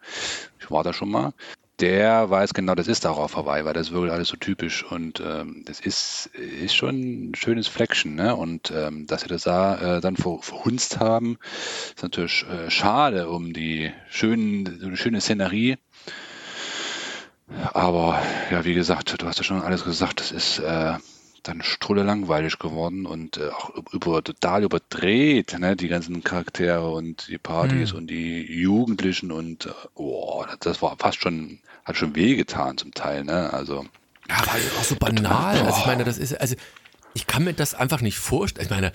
[0.61, 1.35] ich war da schon mal,
[1.81, 5.21] der weiß genau, das ist auch auf Hawaii, weil das wirklich alles so typisch und
[5.21, 8.35] ähm, das ist, ist schon ein schönes Fleckchen, ne?
[8.35, 11.39] Und ähm, dass sie das da äh, dann ver, verhunzt haben,
[11.95, 15.77] ist natürlich äh, schade um die schönen, so eine schöne Szenerie.
[17.73, 20.95] Aber ja, wie gesagt, du hast ja schon alles gesagt, das ist, äh,
[21.43, 27.29] dann strulle langweilig geworden und äh, auch über, total überdreht, ne, die ganzen Charaktere und
[27.29, 27.99] die Partys mhm.
[27.99, 33.25] und die Jugendlichen und äh, oh, das war fast schon, hat schon wehgetan zum Teil,
[33.25, 33.53] ne?
[33.53, 33.87] Also.
[34.29, 35.59] Ja, war auch so banal.
[35.63, 36.55] Also ich meine, das ist, also
[37.15, 38.67] ich kann mir das einfach nicht vorstellen.
[38.67, 38.93] Ich meine,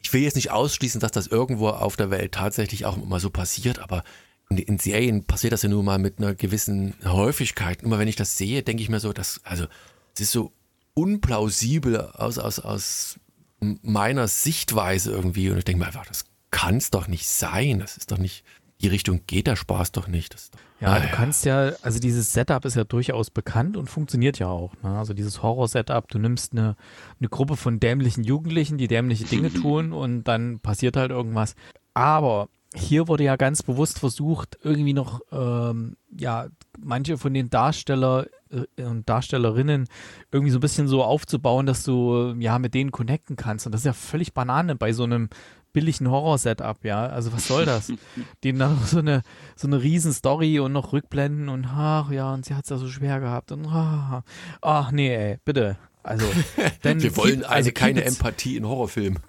[0.00, 3.30] ich will jetzt nicht ausschließen, dass das irgendwo auf der Welt tatsächlich auch immer so
[3.30, 4.04] passiert, aber
[4.48, 7.82] in, in Serien passiert das ja nur mal mit einer gewissen Häufigkeit.
[7.82, 9.66] Immer wenn ich das sehe, denke ich mir so, dass, also,
[10.14, 10.52] es ist so
[10.94, 13.18] unplausibel aus, aus, aus
[13.60, 15.50] meiner Sichtweise irgendwie.
[15.50, 17.80] Und ich denke mir einfach, das kann es doch nicht sein.
[17.80, 18.44] Das ist doch nicht,
[18.80, 20.34] die Richtung geht der Spaß doch nicht.
[20.34, 24.38] Doch, ja, ah, du kannst ja, also dieses Setup ist ja durchaus bekannt und funktioniert
[24.38, 24.74] ja auch.
[24.82, 24.98] Ne?
[24.98, 26.76] Also dieses Horror-Setup, du nimmst eine,
[27.18, 31.54] eine Gruppe von dämlichen Jugendlichen, die dämliche Dinge tun und dann passiert halt irgendwas.
[31.94, 38.26] Aber hier wurde ja ganz bewusst versucht, irgendwie noch, ähm, ja, manche von den Darsteller
[38.50, 39.88] äh, und Darstellerinnen
[40.30, 43.64] irgendwie so ein bisschen so aufzubauen, dass du ja mit denen connecten kannst.
[43.64, 45.30] Und das ist ja völlig Banane bei so einem
[45.76, 47.06] billigen Horror-Setup, ja.
[47.06, 47.92] Also was soll das?
[48.44, 49.20] Denen dann so eine
[49.56, 52.88] so eine Riesen-Story und noch Rückblenden und ach ja, und sie hat es ja so
[52.88, 54.22] schwer gehabt und ach,
[54.62, 55.76] ach nee, ey, bitte.
[56.02, 56.24] Also,
[56.82, 59.18] wir wollen keep, also keine Empathie in Horrorfilmen.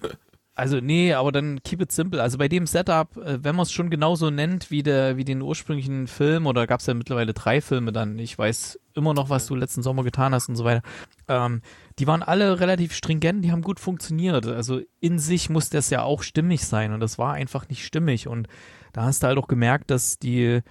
[0.54, 2.20] Also nee, aber dann keep it simple.
[2.20, 5.40] Also bei dem Setup, äh, wenn man es schon genauso nennt wie der wie den
[5.40, 8.18] ursprünglichen Film oder gab es ja mittlerweile drei Filme dann.
[8.18, 10.82] Ich weiß immer noch, was du letzten Sommer getan hast und so weiter.
[11.28, 11.62] Ähm,
[11.98, 14.46] die waren alle relativ stringent, die haben gut funktioniert.
[14.46, 18.28] Also in sich muss das ja auch stimmig sein und das war einfach nicht stimmig
[18.28, 18.48] und
[18.92, 20.62] da hast du halt auch gemerkt, dass die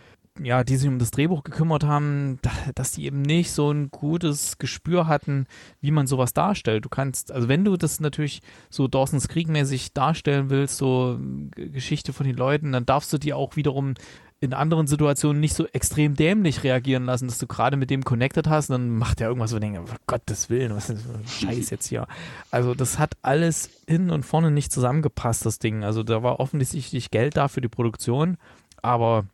[0.43, 2.39] ja, die sich um das Drehbuch gekümmert haben,
[2.75, 5.47] dass die eben nicht so ein gutes Gespür hatten,
[5.81, 6.85] wie man sowas darstellt.
[6.85, 11.19] Du kannst, also wenn du das natürlich so Dawson's Krieg mäßig darstellen willst, so
[11.55, 13.95] Geschichte von den Leuten, dann darfst du die auch wiederum
[14.39, 18.47] in anderen Situationen nicht so extrem dämlich reagieren lassen, dass du gerade mit dem connected
[18.47, 21.87] hast, dann macht er irgendwas so denke, oh Gottes Willen, was ist das Scheiß jetzt
[21.87, 22.07] hier?
[22.51, 25.83] Also das hat alles hin und vorne nicht zusammengepasst, das Ding.
[25.83, 28.37] Also da war offensichtlich Geld da für die Produktion,
[28.83, 29.25] aber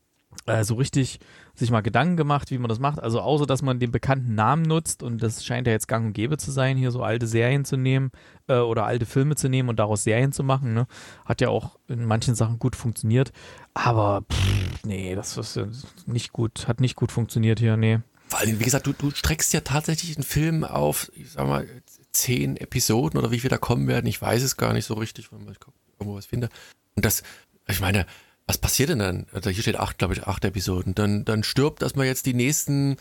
[0.45, 1.19] äh, so richtig
[1.55, 2.99] sich mal Gedanken gemacht, wie man das macht.
[2.99, 6.13] Also außer, dass man den bekannten Namen nutzt und das scheint ja jetzt gang und
[6.13, 8.11] gäbe zu sein, hier so alte Serien zu nehmen
[8.47, 10.73] äh, oder alte Filme zu nehmen und daraus Serien zu machen.
[10.73, 10.87] Ne?
[11.25, 13.31] Hat ja auch in manchen Sachen gut funktioniert.
[13.73, 15.59] Aber pff, nee, das ist
[16.07, 17.99] nicht gut, hat nicht gut funktioniert hier, nee.
[18.27, 21.67] Vor allem, wie gesagt, du, du streckst ja tatsächlich einen Film auf, ich sag mal,
[22.11, 24.07] zehn Episoden oder wie viel da kommen werden.
[24.07, 25.59] Ich weiß es gar nicht so richtig, wenn ich
[25.99, 26.49] irgendwo was finde.
[26.95, 27.21] Und das,
[27.67, 28.07] ich meine,
[28.47, 29.25] was passiert denn dann?
[29.32, 30.95] Also hier steht acht, glaube ich, acht Episoden.
[30.95, 32.97] Dann, dann stirbt erstmal jetzt die nächsten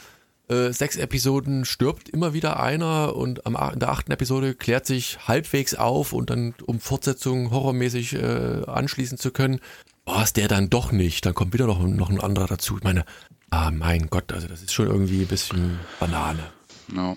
[0.48, 5.26] äh, sechs Episoden, stirbt immer wieder einer und am, in der achten Episode klärt sich
[5.26, 9.60] halbwegs auf und dann, um Fortsetzung horrormäßig äh, anschließen zu können,
[10.04, 11.26] war es der dann doch nicht.
[11.26, 12.76] Dann kommt wieder noch, noch ein anderer dazu.
[12.76, 13.04] Ich meine,
[13.50, 16.42] ah, mein Gott, also das ist schon irgendwie ein bisschen Banane.
[16.88, 17.16] No.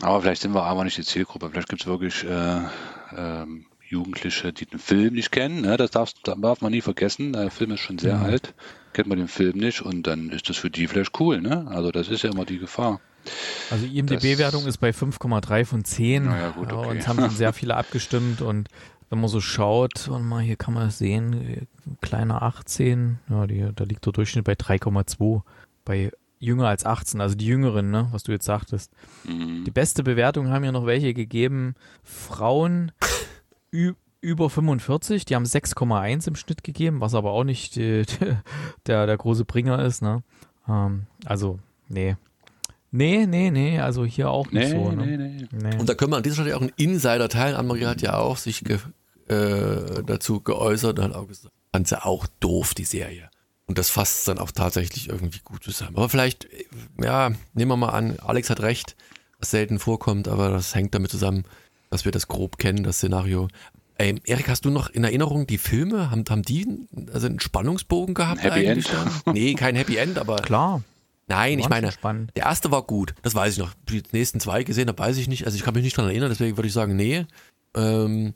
[0.00, 1.50] Aber vielleicht sind wir aber nicht die Zielgruppe.
[1.50, 2.62] Vielleicht gibt es wirklich äh,
[3.16, 5.60] ähm, Jugendliche, die den Film nicht kennen.
[5.60, 5.76] Ne?
[5.76, 7.32] Das darf, das darf man nie vergessen.
[7.34, 8.24] Der Film ist schon sehr mhm.
[8.24, 8.54] alt,
[8.92, 11.40] kennt man den Film nicht und dann ist das für die vielleicht cool.
[11.40, 11.66] Ne?
[11.68, 13.00] Also das ist ja immer die Gefahr.
[13.70, 16.88] Also IMDB-Wertung ist bei 5,3 von 10 ja, gut, okay.
[16.88, 18.68] und haben schon sehr viele abgestimmt und
[19.10, 21.68] wenn man so schaut, und mal hier kann man sehen,
[22.00, 25.42] kleiner 18, ja, die, da liegt der Durchschnitt bei 3,2.
[25.84, 28.90] Bei jünger als 18, also die Jüngeren, ne, was du jetzt sagtest.
[29.24, 29.64] Mhm.
[29.64, 31.74] Die beste Bewertung haben ja noch welche gegeben.
[32.02, 32.90] Frauen
[34.20, 38.04] über 45, die haben 6,1 im Schnitt gegeben, was aber auch nicht die,
[38.86, 40.22] der, der große Bringer ist, ne?
[40.68, 41.58] Ähm, also,
[41.88, 42.16] nee.
[42.92, 44.92] Nee, nee, nee, also hier auch nicht nee, so.
[44.92, 45.06] Ne?
[45.06, 45.48] Nee, nee.
[45.50, 45.78] nee.
[45.78, 47.56] Und da können wir an dieser Stelle auch einen Insider teilen.
[47.56, 48.78] Anne-Marie hat ja auch sich ge,
[49.28, 53.30] äh, dazu geäußert und hat auch gesagt, fand sie auch doof, die Serie.
[53.66, 55.96] Und das fasst dann auch tatsächlich irgendwie gut zusammen.
[55.96, 56.46] Aber vielleicht,
[57.02, 58.94] ja, nehmen wir mal an, Alex hat recht,
[59.38, 61.44] was selten vorkommt, aber das hängt damit zusammen,
[61.92, 63.48] dass wir das grob kennen, das Szenario.
[63.98, 66.10] Ähm, Erik, hast du noch in Erinnerung die Filme?
[66.10, 66.66] Haben, haben die
[67.12, 68.42] also einen Spannungsbogen gehabt?
[68.42, 68.90] Happy End?
[68.90, 69.34] Dann?
[69.34, 70.36] Nee, kein Happy End, aber.
[70.36, 70.82] Klar.
[71.28, 71.90] Nein, ich meine,
[72.34, 73.74] der erste war gut, das weiß ich noch.
[73.90, 75.44] Die nächsten zwei gesehen habe, weiß ich nicht.
[75.44, 77.26] Also ich kann mich nicht dran erinnern, deswegen würde ich sagen, nee.
[77.76, 78.32] Ähm,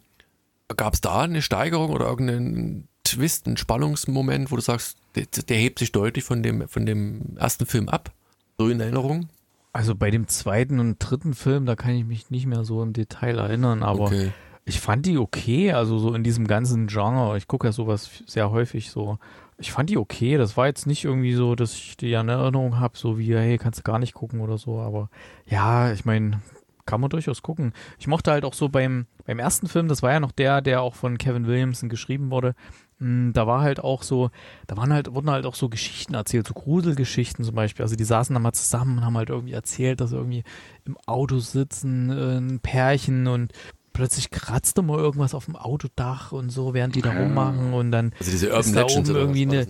[0.77, 5.57] Gab es da eine Steigerung oder irgendeinen Twist, einen Spannungsmoment, wo du sagst, der, der
[5.57, 8.13] hebt sich deutlich von dem, von dem ersten Film ab?
[8.59, 9.29] So in Erinnerung?
[9.77, 12.95] Also bei dem zweiten und dritten Film, da kann ich mich nicht mehr so im
[12.95, 14.33] Detail erinnern, aber okay.
[14.65, 17.37] ich fand die okay, also so in diesem ganzen Genre.
[17.37, 19.19] Ich gucke ja sowas sehr häufig so.
[19.59, 20.39] Ich fand die okay.
[20.39, 23.59] Das war jetzt nicht irgendwie so, dass ich die in Erinnerung habe, so wie, hey,
[23.59, 24.79] kannst du gar nicht gucken oder so.
[24.79, 25.11] Aber
[25.45, 26.41] ja, ich meine,
[26.87, 27.73] kann man durchaus gucken.
[27.99, 30.83] Ich mochte halt auch so beim, beim ersten Film, das war ja noch der, der
[30.83, 32.55] auch von Kevin Williamson geschrieben wurde,
[32.99, 34.31] hm, da war halt auch so,
[34.67, 37.83] da waren halt, wurden halt auch so Geschichten erzählt, so Gruselgeschichten zum Beispiel.
[37.83, 40.45] Also die saßen da mal zusammen und haben halt irgendwie erzählt, dass irgendwie
[40.85, 43.53] im Auto sitzen, äh, ein Pärchen und
[43.93, 48.13] plötzlich kratzt mal irgendwas auf dem Autodach und so, während die da rummachen und dann
[48.19, 49.67] also diese Urban ist da oben irgendwie eine, ne?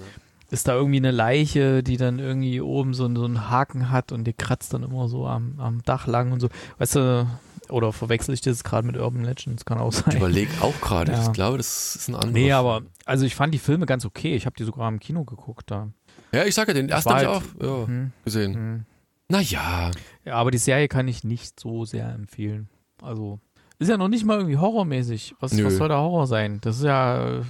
[0.51, 4.25] Ist da irgendwie eine Leiche, die dann irgendwie oben so, so einen Haken hat und
[4.25, 6.49] die kratzt dann immer so am, am Dach lang und so.
[6.79, 7.27] Weißt du,
[7.69, 9.65] oder verwechsel ich das gerade mit Urban Legends?
[9.65, 10.17] Kann auch Ich sein.
[10.17, 11.13] überlege auch gerade.
[11.13, 11.23] Ja.
[11.27, 12.33] Ich glaube, das ist ein anderer.
[12.33, 14.37] Nee, aber also ich fand die Filme ganz okay.
[14.37, 15.89] Ich habe die sogar im Kino geguckt da.
[16.33, 18.55] Ja, ich sage ja, den ersten habe ich halt- auch ja, Hm, gesehen.
[18.55, 18.85] hm.
[19.29, 19.91] Naja,
[20.25, 22.69] Ja, aber die Serie kann ich nicht so sehr empfehlen.
[23.03, 23.41] Also
[23.81, 25.35] ist ja noch nicht mal irgendwie horrormäßig.
[25.41, 26.61] Was, was soll der Horror sein?
[26.63, 27.43] Das ist ja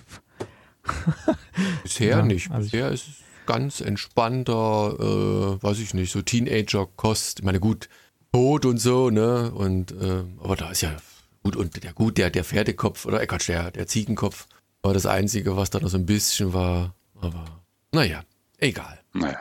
[1.83, 2.51] bisher Ja, nicht.
[2.51, 3.15] also bisher ist es
[3.47, 7.39] ganz entspannter, äh, weiß ich nicht, so Teenager-Kost.
[7.41, 7.89] Ich meine, gut,
[8.33, 9.51] Tod und so, ne?
[9.53, 10.95] Und äh, aber da ist ja
[11.43, 14.47] gut und der gut, der, der Pferdekopf oder äh, Quatsch, der, der Ziegenkopf
[14.83, 16.95] war das Einzige, was da noch so ein bisschen war.
[17.21, 17.45] Aber
[17.93, 18.23] naja,
[18.59, 19.01] egal.
[19.15, 19.39] Naja.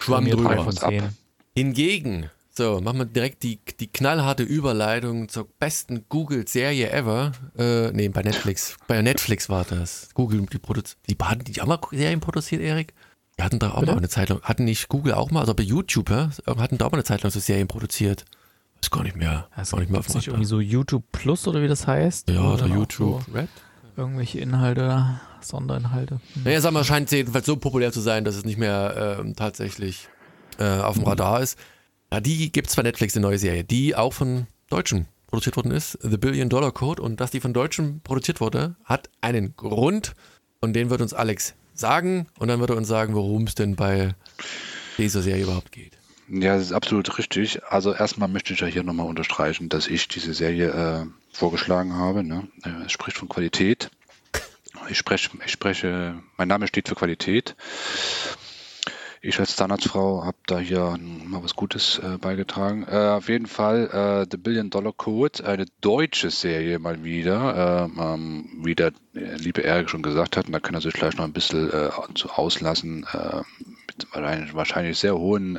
[0.00, 0.68] Schwamm drüber.
[1.54, 7.32] Hingegen, so, machen wir direkt die, die knallharte Überleitung zur besten Google-Serie ever.
[7.58, 8.76] Äh, nee, bei Netflix.
[8.88, 10.08] Bei Netflix war das.
[10.14, 10.98] Google, die produziert.
[11.10, 12.94] Die, hatten die haben mal Serien produziert, Erik?
[13.38, 13.92] Die hatten da auch Bitte?
[13.92, 14.40] mal eine Zeit lang.
[14.40, 16.30] Hatten nicht Google auch mal, also bei YouTube, ja?
[16.46, 18.24] Hatten da auch mal eine Zeit lang so Serien produziert.
[18.80, 19.48] Ist gar nicht mehr.
[19.54, 22.30] Also gar nicht mehr nicht irgendwie so YouTube Plus oder wie das heißt?
[22.30, 23.22] Ja, dann der auch YouTube.
[23.34, 23.48] Red?
[23.82, 26.20] So irgendwelche Inhalte, Sonderinhalte.
[26.32, 26.44] Hm.
[26.44, 30.08] Naja, sag mal, scheint jedenfalls so populär zu sein, dass es nicht mehr ähm, tatsächlich
[30.58, 31.58] äh, auf dem Radar ist.
[32.12, 35.72] Ja, die gibt es bei Netflix, eine neue Serie, die auch von Deutschen produziert worden
[35.72, 37.02] ist, The Billion Dollar Code.
[37.02, 40.14] Und dass die von Deutschen produziert wurde, hat einen Grund.
[40.60, 42.26] Und den wird uns Alex sagen.
[42.38, 44.14] Und dann wird er uns sagen, worum es denn bei
[44.98, 45.98] dieser Serie überhaupt geht.
[46.28, 47.62] Ja, das ist absolut richtig.
[47.64, 52.24] Also erstmal möchte ich ja hier nochmal unterstreichen, dass ich diese Serie äh, vorgeschlagen habe.
[52.24, 52.48] Ne?
[52.84, 53.90] Es spricht von Qualität.
[54.88, 57.56] Ich spreche, ich spreche, mein Name steht für Qualität.
[59.26, 62.86] Ich als Zahnarztfrau habe da hier mal was Gutes äh, beigetragen.
[62.88, 67.98] Äh, auf jeden Fall äh, The Billion Dollar Code, eine deutsche Serie mal wieder, ähm,
[68.00, 71.24] ähm, wie der äh, liebe Erik schon gesagt hat, und da kann sich gleich noch
[71.24, 73.38] ein bisschen äh, zu auslassen, äh,
[73.88, 75.58] mit wahrscheinlich, wahrscheinlich sehr hohen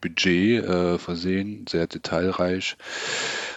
[0.00, 0.64] Budget
[1.00, 2.76] versehen, sehr detailreich,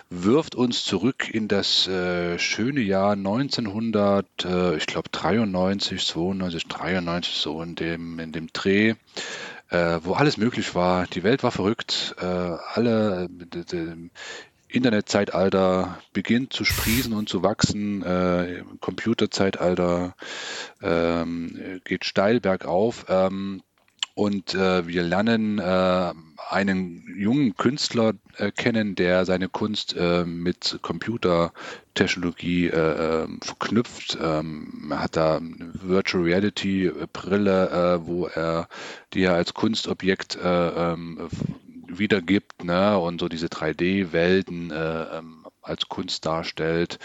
[0.09, 7.35] wirft uns zurück in das äh, schöne Jahr 1900, äh, ich glaube 93, 92, 93,
[7.35, 8.95] so in dem, in dem Dreh,
[9.69, 11.05] äh, wo alles möglich war.
[11.07, 13.29] Die Welt war verrückt, äh, alle
[14.67, 20.15] Internetzeitalter beginnt zu sprießen und zu wachsen, äh, Computerzeitalter
[20.81, 23.05] ähm, geht steil bergauf.
[23.09, 23.61] Ähm,
[24.19, 26.13] und äh, wir lernen äh,
[26.49, 34.17] einen jungen Künstler äh, kennen, der seine Kunst äh, mit Computertechnologie äh, ähm, verknüpft.
[34.21, 38.67] Ähm, er hat da eine Virtual Reality äh, Brille, wo er
[39.13, 41.29] die er als Kunstobjekt äh, ähm,
[41.87, 42.99] wiedergibt ne?
[42.99, 46.99] und so diese 3D-Welten äh, ähm, als Kunst darstellt.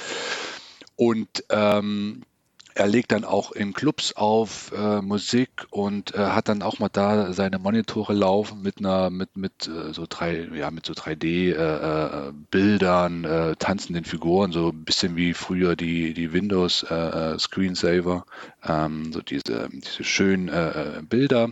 [0.96, 2.24] Und ähm,
[2.74, 6.88] er legt dann auch in Clubs auf äh, Musik und äh, hat dann auch mal
[6.88, 11.52] da seine Monitore laufen mit einer mit mit äh, so drei ja mit so 3D
[11.52, 16.94] äh, äh, Bildern, äh, tanzenden Figuren, so ein bisschen wie früher die die Windows äh,
[16.94, 18.26] äh, Screensaver,
[18.66, 21.50] ähm, so diese diese schönen äh, äh, Bilder.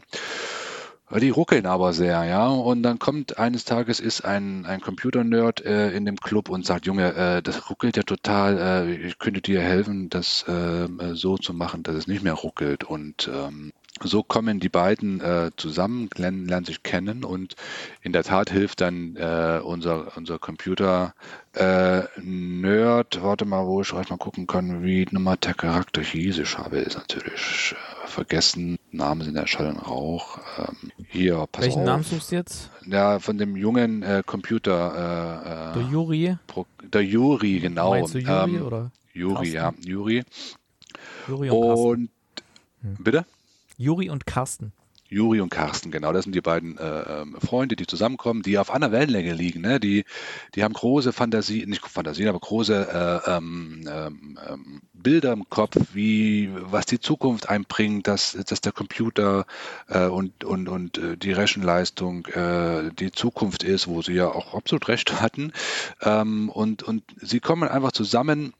[1.20, 2.48] Die ruckeln aber sehr, ja.
[2.48, 6.86] Und dann kommt eines Tages ist ein, ein Computer-Nerd äh, in dem Club und sagt,
[6.86, 11.36] Junge, äh, das ruckelt ja total, äh, ich könnte dir helfen, das äh, äh, so
[11.36, 12.84] zu machen, dass es nicht mehr ruckelt.
[12.84, 17.56] Und ähm, so kommen die beiden äh, zusammen, lernen, lernen sich kennen und
[18.00, 21.14] in der Tat hilft dann äh, unser, unser Computer
[21.52, 26.38] äh, Nerd, warte mal, wo ich gleich mal gucken kann, wie nochmal der Charakter hieß.
[26.38, 27.74] Ich habe es natürlich
[28.04, 28.78] äh, vergessen.
[28.90, 30.38] Namen sind ja Schall und Rauch.
[30.58, 31.86] Ähm, hier, pass Welchen auf.
[31.86, 32.70] Namen suchst du jetzt?
[32.86, 36.36] Ja, von dem jungen äh, Computer, Der Juri?
[36.46, 37.90] Pro, der Juri, genau.
[37.90, 40.24] Meinst du Juri ähm, oder Juri, ja, Juri.
[41.28, 41.86] Juri und Carsten?
[41.86, 42.10] Und,
[42.82, 42.96] Hm.
[42.98, 43.24] bitte?
[43.82, 44.72] Juri und Carsten.
[45.08, 48.70] Juri und Carsten, genau, das sind die beiden äh, ähm, Freunde, die zusammenkommen, die auf
[48.70, 49.60] einer Wellenlänge liegen.
[49.60, 49.78] Ne?
[49.78, 50.04] Die,
[50.54, 55.76] die haben große Fantasie, nicht Fantasien, aber große äh, ähm, ähm, ähm, Bilder im Kopf,
[55.92, 59.44] wie was die Zukunft einbringt, dass, dass der Computer
[59.88, 64.54] äh, und, und, und äh, die Rechenleistung äh, die Zukunft ist, wo sie ja auch
[64.54, 65.52] absolut recht hatten.
[66.00, 68.54] Ähm, und, und sie kommen einfach zusammen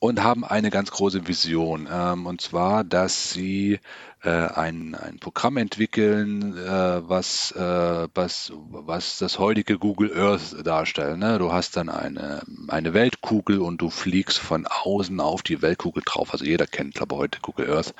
[0.00, 1.88] und haben eine ganz große Vision.
[1.90, 3.80] Ähm, und zwar, dass sie
[4.24, 11.18] äh, ein, ein Programm entwickeln, äh, was, äh, was, was das heutige Google Earth darstellt.
[11.18, 11.38] Ne?
[11.38, 16.32] Du hast dann eine, eine Weltkugel und du fliegst von außen auf die Weltkugel drauf.
[16.32, 17.94] Also jeder kennt, glaube ich, heute Google Earth.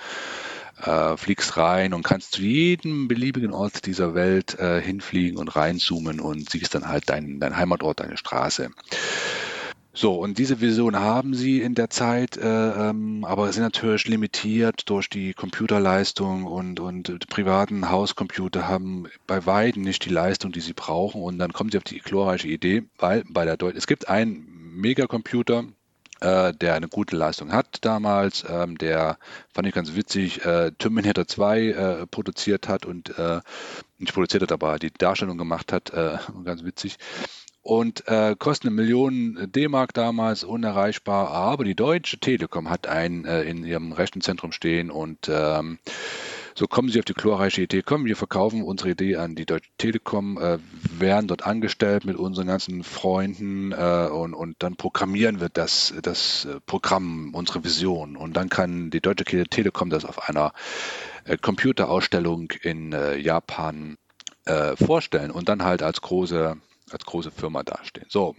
[0.83, 6.21] Äh, fliegst rein und kannst zu jedem beliebigen Ort dieser Welt äh, hinfliegen und reinzoomen
[6.21, 8.71] und siehst dann halt deinen dein Heimatort, deine Straße.
[9.95, 14.89] So, und diese Vision haben sie in der Zeit, äh, ähm, aber sind natürlich limitiert
[14.89, 20.61] durch die Computerleistung und, und die privaten Hauscomputer haben bei weitem nicht die Leistung, die
[20.61, 21.23] sie brauchen.
[21.23, 24.47] Und dann kommen sie auf die glorreiche Idee, weil bei der Deut es gibt einen
[24.77, 25.65] Megacomputer,
[26.21, 29.19] äh, der eine gute Leistung hat damals, ähm, der
[29.53, 33.41] fand ich ganz witzig, äh, Terminator 2 äh, produziert hat und äh,
[33.99, 36.99] nicht produziert hat, aber die Darstellung gemacht hat, äh, ganz witzig
[37.69, 41.31] und äh, kostet eine Million D-Mark damals unerreichbar.
[41.33, 45.79] Aber die Deutsche Telekom hat einen äh, in ihrem Rechenzentrum stehen und ähm,
[46.55, 49.69] so kommen sie auf die glorreiche Idee, komm, wir verkaufen unsere Idee an die Deutsche
[49.77, 50.59] Telekom, äh,
[50.99, 56.47] werden dort angestellt mit unseren ganzen Freunden äh, und, und dann programmieren wir das, das
[56.47, 58.17] äh, Programm, unsere Vision.
[58.17, 60.55] Und dann kann die Deutsche Telekom das auf einer
[61.25, 63.99] äh, Computerausstellung in äh, Japan
[64.47, 66.57] äh, vorstellen und dann halt als große
[66.93, 68.07] als große Firma dastehen.
[68.09, 68.35] So,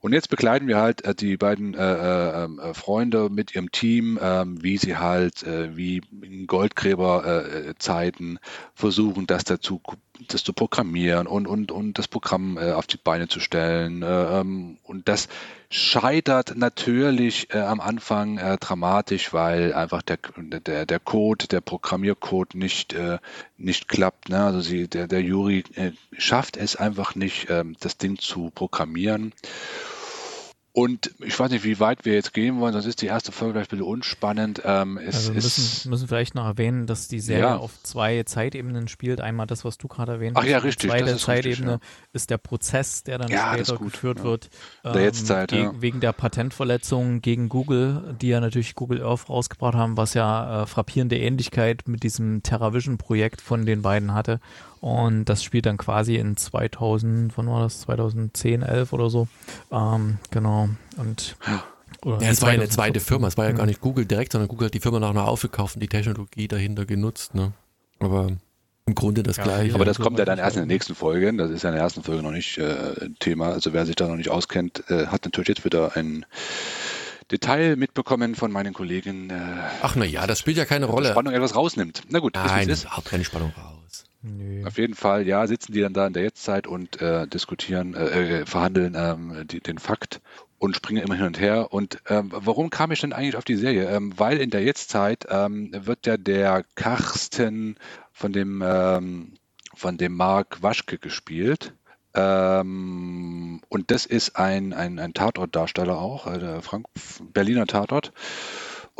[0.00, 3.70] und jetzt begleiten wir halt äh, die beiden äh, äh, ähm, äh Freunde mit ihrem
[3.70, 8.40] Team, ähm, wie sie halt, äh, wie in Goldgräberzeiten äh,
[8.74, 9.80] versuchen, das dazu
[10.26, 14.02] das zu programmieren und, und, und das Programm äh, auf die Beine zu stellen.
[14.02, 15.28] Äh, ähm, und das
[15.70, 22.54] scheitert natürlich äh, am Anfang äh, dramatisch, weil einfach der, der, der Code, der Programmiercode
[22.54, 23.18] nicht, äh,
[23.56, 24.28] nicht klappt.
[24.28, 24.42] Ne?
[24.42, 29.32] Also sie, der, der Juri äh, schafft es einfach nicht, ähm, das Ding zu programmieren.
[30.78, 33.54] Und ich weiß nicht, wie weit wir jetzt gehen wollen, sonst ist die erste Folge
[33.54, 34.62] vielleicht ein bisschen unspannend.
[34.64, 37.56] Ähm, also wir müssen, müssen vielleicht noch erwähnen, dass die Serie ja.
[37.56, 39.20] auf zwei Zeitebenen spielt.
[39.20, 40.44] Einmal das, was du gerade erwähnt hast.
[40.44, 40.82] Ach ja, richtig.
[40.82, 42.08] Die zweite ist Zeitebene richtig, ja.
[42.12, 44.50] ist der Prozess, der dann ja, später geführt wird.
[44.84, 49.74] Ähm, der Jetztzeit, gegen, Wegen der Patentverletzung gegen Google, die ja natürlich Google Earth rausgebracht
[49.74, 54.38] haben, was ja äh, frappierende Ähnlichkeit mit diesem TerraVision-Projekt von den beiden hatte.
[54.80, 57.80] Und das spielt dann quasi in 2000, wann war das?
[57.80, 59.28] 2010, 11 oder so.
[59.72, 60.68] Ähm, genau.
[60.96, 61.36] Und
[62.04, 63.28] oder ja, es war ja eine zweite Firma.
[63.28, 65.80] Es war ja gar nicht Google direkt, sondern Google hat die Firma nachher aufgekauft und
[65.80, 67.34] die Technologie dahinter genutzt.
[67.34, 67.52] Ne?
[67.98, 68.28] Aber
[68.86, 69.74] im Grunde das ja, gleiche.
[69.74, 71.32] Aber das kommt ja dann erst in der nächsten Folge.
[71.36, 73.48] Das ist ja in der ersten Folge noch nicht äh, Thema.
[73.48, 76.24] Also wer sich da noch nicht auskennt, äh, hat natürlich jetzt wieder ein
[77.30, 79.30] Detail mitbekommen von meinen Kollegen.
[79.30, 79.34] Äh,
[79.82, 81.10] Ach na ja, das spielt ja keine Rolle.
[81.10, 82.02] Spannung etwas rausnimmt.
[82.08, 83.97] Na gut, Nein, ist, überhaupt keine Spannung raus.
[84.22, 84.66] Nö.
[84.66, 88.40] Auf jeden Fall, ja, sitzen die dann da in der Jetztzeit und äh, diskutieren, äh,
[88.40, 90.20] äh, verhandeln ähm, die, den Fakt
[90.58, 91.72] und springen immer hin und her.
[91.72, 93.88] Und ähm, warum kam ich denn eigentlich auf die Serie?
[93.88, 97.76] Ähm, weil in der Jetztzeit ähm, wird ja der Karsten
[98.12, 99.34] von dem, ähm,
[99.74, 101.74] von dem Mark Waschke gespielt.
[102.14, 106.86] Ähm, und das ist ein, ein, ein Tatortdarsteller auch, äh, Frank
[107.32, 108.12] Berliner Tatort.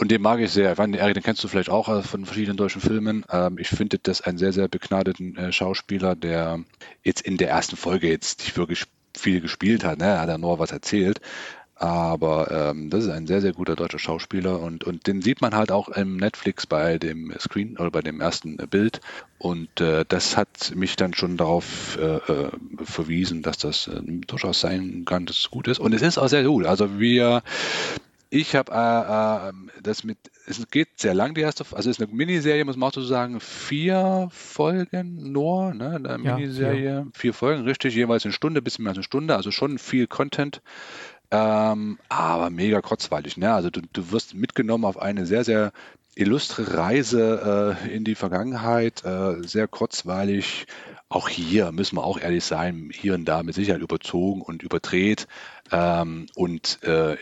[0.01, 0.71] Und den mag ich sehr.
[0.71, 3.25] Ich meine, Erik, den kennst du vielleicht auch äh, von verschiedenen deutschen Filmen.
[3.33, 6.61] Ähm, ich finde das einen sehr, sehr begnadeten äh, Schauspieler, der
[7.03, 8.85] jetzt in der ersten Folge jetzt nicht wirklich
[9.17, 9.99] viel gespielt hat.
[9.99, 10.05] Ne?
[10.05, 11.21] Er hat ja nur was erzählt.
[11.75, 15.57] Aber ähm, das ist ein sehr, sehr guter deutscher Schauspieler und, und den sieht man
[15.57, 19.01] halt auch im Netflix bei dem Screen oder bei dem ersten Bild.
[19.39, 22.51] Und äh, das hat mich dann schon darauf äh, äh
[22.85, 25.81] verwiesen, dass das äh, durchaus sein kann, dass es gut ist.
[25.81, 26.67] Und es ist auch sehr gut.
[26.67, 27.43] Also wir
[28.31, 32.03] ich habe äh, äh, das mit, es geht sehr lang, die erste, also es ist
[32.03, 37.07] eine Miniserie, muss man auch so sagen, vier Folgen nur, ne, eine ja, Miniserie, vier.
[37.15, 37.35] vier.
[37.35, 40.61] Folgen, richtig, jeweils eine Stunde, bisschen mehr als eine Stunde, also schon viel Content,
[41.31, 45.73] ähm, aber mega kurzweilig, ne, also du, du wirst mitgenommen auf eine sehr, sehr
[46.15, 50.67] illustre Reise äh, in die Vergangenheit, äh, sehr kurzweilig,
[51.09, 55.27] auch hier müssen wir auch ehrlich sein, hier und da mit Sicherheit überzogen und überdreht
[55.73, 57.17] ähm, und äh,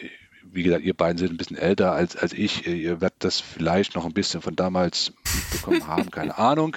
[0.57, 2.67] wie gesagt, ihr beiden sind ein bisschen älter als, als ich.
[2.67, 6.77] Ihr werdet das vielleicht noch ein bisschen von damals mitbekommen haben, keine Ahnung.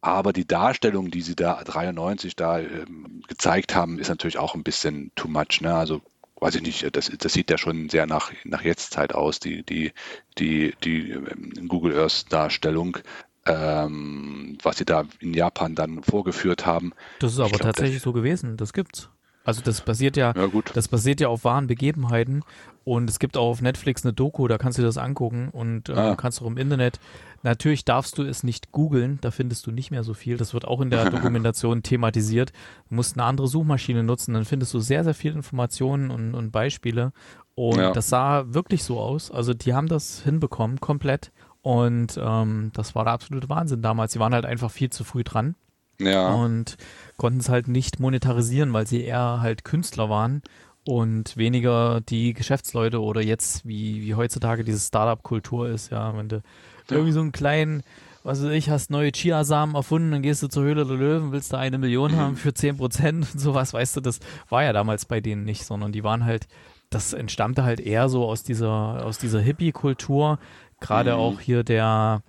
[0.00, 4.62] Aber die Darstellung, die sie da 93 da ähm, gezeigt haben, ist natürlich auch ein
[4.62, 5.60] bisschen too much.
[5.60, 5.74] Ne?
[5.74, 6.02] Also
[6.40, 9.92] weiß ich nicht, das, das sieht ja schon sehr nach, nach Jetztzeit aus, die, die,
[10.38, 12.98] die, die ähm, Google Earth Darstellung.
[13.44, 16.92] Ähm, was sie da in Japan dann vorgeführt haben.
[17.18, 19.10] Das ist aber glaub, tatsächlich so gewesen, das gibt's.
[19.44, 22.44] Also das basiert ja, ja das basiert ja auf wahren Begebenheiten
[22.84, 25.88] und es gibt auch auf Netflix eine Doku, da kannst du dir das angucken und
[25.88, 26.16] äh, ah.
[26.16, 26.98] kannst auch im Internet.
[27.44, 30.36] Natürlich darfst du es nicht googeln, da findest du nicht mehr so viel.
[30.36, 32.52] Das wird auch in der Dokumentation thematisiert.
[32.88, 36.50] Du musst eine andere Suchmaschine nutzen, dann findest du sehr, sehr viele Informationen und, und
[36.50, 37.12] Beispiele.
[37.54, 37.92] Und ja.
[37.92, 39.30] das sah wirklich so aus.
[39.30, 41.32] Also die haben das hinbekommen, komplett.
[41.60, 44.12] Und ähm, das war der absolute Wahnsinn damals.
[44.12, 45.54] Sie waren halt einfach viel zu früh dran.
[46.00, 46.32] Ja.
[46.32, 46.76] Und
[47.16, 50.42] konnten es halt nicht monetarisieren, weil sie eher halt Künstler waren
[50.84, 56.36] und weniger die Geschäftsleute oder jetzt wie, wie heutzutage diese Startup-Kultur ist, ja, wenn du
[56.36, 56.42] ja.
[56.90, 57.82] irgendwie so einen kleinen,
[58.24, 61.52] was weiß ich, hast neue Chiasamen erfunden, dann gehst du zur Höhle der Löwen, willst
[61.52, 65.04] da eine Million haben für 10 Prozent und sowas, weißt du, das war ja damals
[65.04, 66.48] bei denen nicht, sondern die waren halt,
[66.90, 70.38] das entstammte halt eher so aus dieser, aus dieser Hippie-Kultur,
[70.80, 71.18] gerade mhm.
[71.18, 72.22] auch hier der,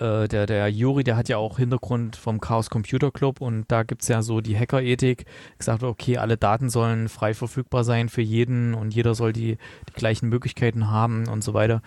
[0.00, 3.82] äh, der, der Juri, der hat ja auch Hintergrund vom Chaos Computer Club und da
[3.82, 5.26] gibt es ja so die Hacker-Ethik,
[5.58, 9.92] gesagt, okay, alle Daten sollen frei verfügbar sein für jeden und jeder soll die, die
[9.94, 11.82] gleichen Möglichkeiten haben und so weiter.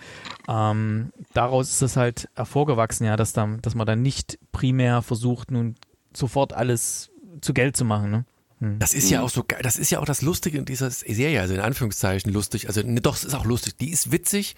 [0.48, 5.50] Ähm, daraus ist es halt hervorgewachsen, ja, dass, dann, dass man dann nicht primär versucht,
[5.50, 5.74] nun
[6.12, 7.10] sofort alles
[7.40, 8.24] zu Geld zu machen, ne?
[8.60, 8.78] Hm.
[8.78, 11.54] Das ist ja auch so, das ist ja auch das Lustige in dieser Serie, also
[11.54, 14.54] in Anführungszeichen lustig, also ne, doch, es ist auch lustig, die ist witzig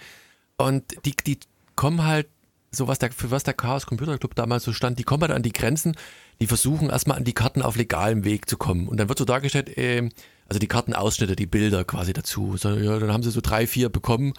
[0.59, 1.39] und die, die
[1.77, 2.27] kommen halt
[2.77, 5.33] so was der, für was der Chaos Computer Club damals so stand, die kommen halt
[5.33, 5.97] an die Grenzen,
[6.41, 8.89] die versuchen erstmal an die Karten auf legalem Weg zu kommen.
[8.89, 10.09] Und dann wird so dargestellt, äh,
[10.49, 12.57] also die Kartenausschnitte, die Bilder quasi dazu.
[12.57, 14.35] So, ja, dann haben sie so drei, vier bekommen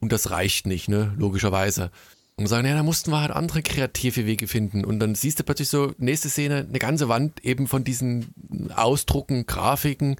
[0.00, 1.90] und das reicht nicht, ne, logischerweise.
[2.38, 4.84] Und sagen, ja, da mussten wir halt andere kreative Wege finden.
[4.84, 8.34] Und dann siehst du plötzlich so, nächste Szene, eine ganze Wand eben von diesen
[8.74, 10.16] Ausdrucken, Grafiken,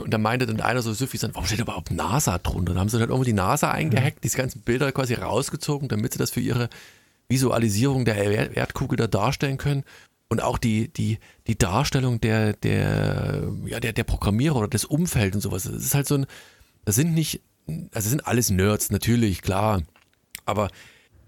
[0.00, 2.74] und da meinte dann einer so süffisant, warum steht überhaupt NASA drunter?
[2.74, 6.18] Da haben sie dann irgendwo die NASA eingehackt, diese ganzen Bilder quasi rausgezogen, damit sie
[6.18, 6.68] das für ihre
[7.28, 9.84] Visualisierung der Erdkugel da darstellen können.
[10.28, 15.36] Und auch die, die, die Darstellung der, der, ja, der, der Programmierer oder des Umfelds
[15.36, 15.64] und sowas.
[15.64, 16.26] Das ist halt so ein,
[16.84, 17.40] das sind nicht,
[17.92, 19.82] also sind alles Nerds, natürlich, klar.
[20.44, 20.68] Aber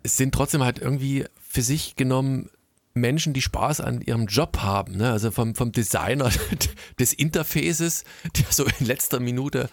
[0.03, 2.51] es sind trotzdem halt irgendwie für sich genommen
[2.95, 5.13] Menschen, die Spaß an ihrem Job haben, ne?
[5.13, 6.31] also vom, vom Designer
[6.99, 8.05] des Interfaces,
[8.37, 9.69] der so in letzter Minute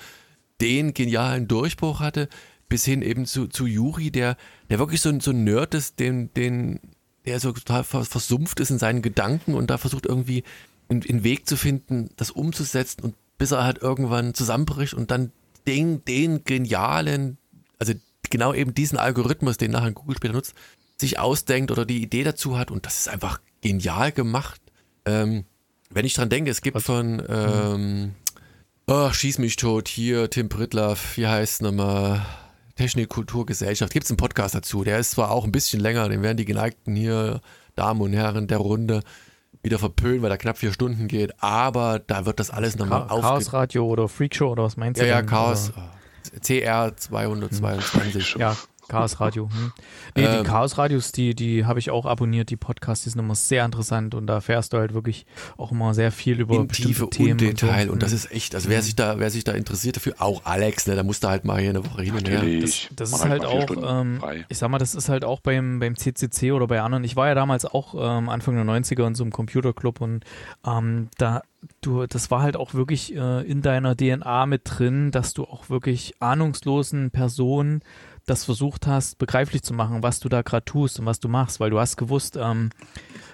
[0.62, 2.30] den genialen Durchbruch hatte,
[2.70, 4.38] bis hin eben zu, zu Juri, der,
[4.70, 6.80] der wirklich so, so ein Nerd ist, den, den,
[7.26, 10.44] der so total versumpft ist in seinen Gedanken und da versucht irgendwie
[10.90, 15.32] einen, einen Weg zu finden, das umzusetzen und bis er halt irgendwann zusammenbricht und dann
[15.68, 17.38] den, den genialen,
[17.80, 17.94] also
[18.30, 20.56] genau eben diesen Algorithmus, den nachher Google später nutzt,
[21.00, 24.62] sich ausdenkt oder die Idee dazu hat und das ist einfach genial gemacht.
[25.06, 25.46] Ähm,
[25.90, 28.16] wenn ich dran denke, es gibt von ähm,
[28.88, 32.26] oh, Schieß mich tot, hier Tim Pritlaff, wie heißt nochmal?
[32.76, 36.22] Technik, Kulturgesellschaft, gibt es einen Podcast dazu, der ist zwar auch ein bisschen länger, den
[36.22, 37.42] werden die geneigten hier,
[37.76, 39.02] Damen und Herren der Runde,
[39.64, 43.22] wieder verpönen, weil er knapp vier Stunden geht, aber da wird das alles nochmal auf.
[43.22, 45.06] Chaos Radio oder Freakshow oder was meinst du?
[45.06, 45.72] Ja, ja, Chaos.
[45.72, 45.92] Oder?
[46.42, 48.36] CR 222.
[48.38, 48.56] Ja,
[48.88, 49.50] Chaos Radio.
[49.50, 49.72] Hm.
[50.16, 53.20] Nee, ähm, die Chaos Radios, die, die habe ich auch abonniert, die Podcasts, die sind
[53.20, 55.26] immer sehr interessant und da fährst du halt wirklich
[55.58, 57.94] auch immer sehr viel über in Tiefe Themen und Detail und, so.
[57.94, 60.88] und das ist echt, also wer sich da, wer sich da interessiert dafür, auch Alex,
[60.88, 62.44] ne, da musst du halt mal hier eine Woche hin und her.
[62.62, 65.80] Das, das ist halt, halt auch, ähm, ich sag mal, das ist halt auch beim,
[65.80, 67.04] beim CCC oder bei anderen.
[67.04, 70.24] Ich war ja damals auch ähm, Anfang der 90er in so einem Computerclub und
[70.66, 71.42] ähm, da
[71.82, 75.70] du, das war halt auch wirklich äh, in deiner DNA mit drin, dass du auch
[75.70, 77.82] wirklich ahnungslosen Personen
[78.28, 81.60] das versucht hast, begreiflich zu machen, was du da gerade tust und was du machst,
[81.60, 82.70] weil du hast gewusst, ähm,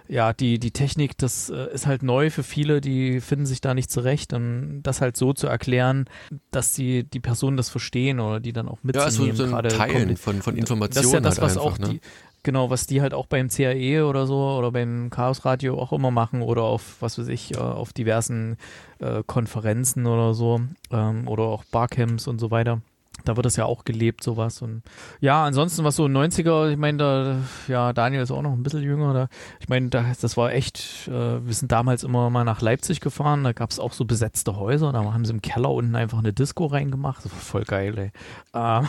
[0.07, 3.73] ja, die, die Technik, das äh, ist halt neu für viele, die finden sich da
[3.73, 6.05] nicht zurecht und das halt so zu erklären,
[6.51, 9.35] dass die, die Personen das verstehen oder die dann auch mitzunehmen.
[9.35, 10.93] Ja, so, so ein Teilen von, von Informationen.
[10.93, 11.89] Das ist ja das, halt was einfach, auch ne?
[11.89, 12.01] die,
[12.43, 16.11] genau, was die halt auch beim CAE oder so oder beim Chaos Radio auch immer
[16.11, 18.57] machen oder auf, was weiß ich, äh, auf diversen
[18.99, 22.81] äh, Konferenzen oder so ähm, oder auch Barcamps und so weiter
[23.25, 24.61] da wird das ja auch gelebt, sowas.
[24.61, 24.83] Und
[25.21, 27.37] ja, ansonsten, was so 90er, ich meine, da,
[27.67, 29.13] ja, Daniel ist auch noch ein bisschen jünger.
[29.13, 29.27] Da,
[29.59, 33.43] ich meine, da, das war echt, äh, wir sind damals immer mal nach Leipzig gefahren,
[33.43, 36.33] da gab es auch so besetzte Häuser, da haben sie im Keller unten einfach eine
[36.33, 37.23] Disco reingemacht.
[37.23, 38.11] Das war voll geil, ey.
[38.53, 38.87] Ähm,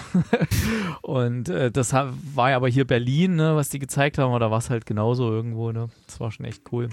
[1.02, 4.58] und äh, das war ja aber hier Berlin, ne, was die gezeigt haben, oder war
[4.58, 5.88] es halt genauso irgendwo, ne?
[6.06, 6.88] Das war schon echt cool.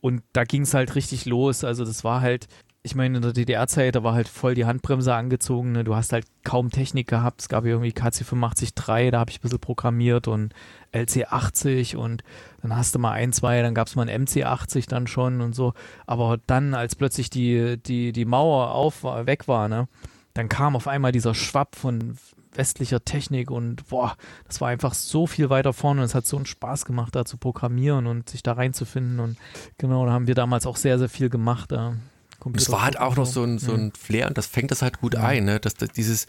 [0.00, 1.64] Und da ging es halt richtig los.
[1.64, 2.48] Also das war halt,
[2.84, 5.70] ich meine, in der DDR-Zeit, da war halt voll die Handbremse angezogen.
[5.70, 5.84] Ne?
[5.84, 7.40] Du hast halt kaum Technik gehabt.
[7.40, 10.52] Es gab irgendwie KC853, da habe ich ein bisschen programmiert und
[10.92, 12.24] LC80 und
[12.60, 15.54] dann hast du mal ein, zwei, dann gab es mal ein MC80 dann schon und
[15.54, 15.74] so.
[16.06, 19.86] Aber dann, als plötzlich die, die, die Mauer auf, weg war, ne,
[20.34, 22.16] dann kam auf einmal dieser Schwapp von
[22.54, 24.16] westlicher Technik und boah,
[24.46, 27.24] das war einfach so viel weiter vorne und es hat so einen Spaß gemacht, da
[27.24, 29.38] zu programmieren und sich da reinzufinden und
[29.78, 31.72] genau, da haben wir damals auch sehr, sehr viel gemacht.
[31.72, 31.94] Da.
[32.42, 32.62] Computer.
[32.62, 35.00] Es war halt auch noch so ein, so ein Flair und das fängt das halt
[35.00, 35.60] gut ein, ne?
[35.60, 36.26] dass, dass dieses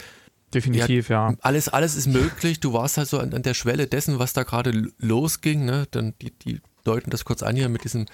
[0.54, 1.38] Definitiv, ja, ja.
[1.42, 2.60] Alles, alles ist möglich.
[2.60, 5.66] Du warst halt so an, an der Schwelle dessen, was da gerade losging.
[5.66, 5.88] Ne?
[5.90, 8.06] Dann die, die deuten das kurz an hier mit diesem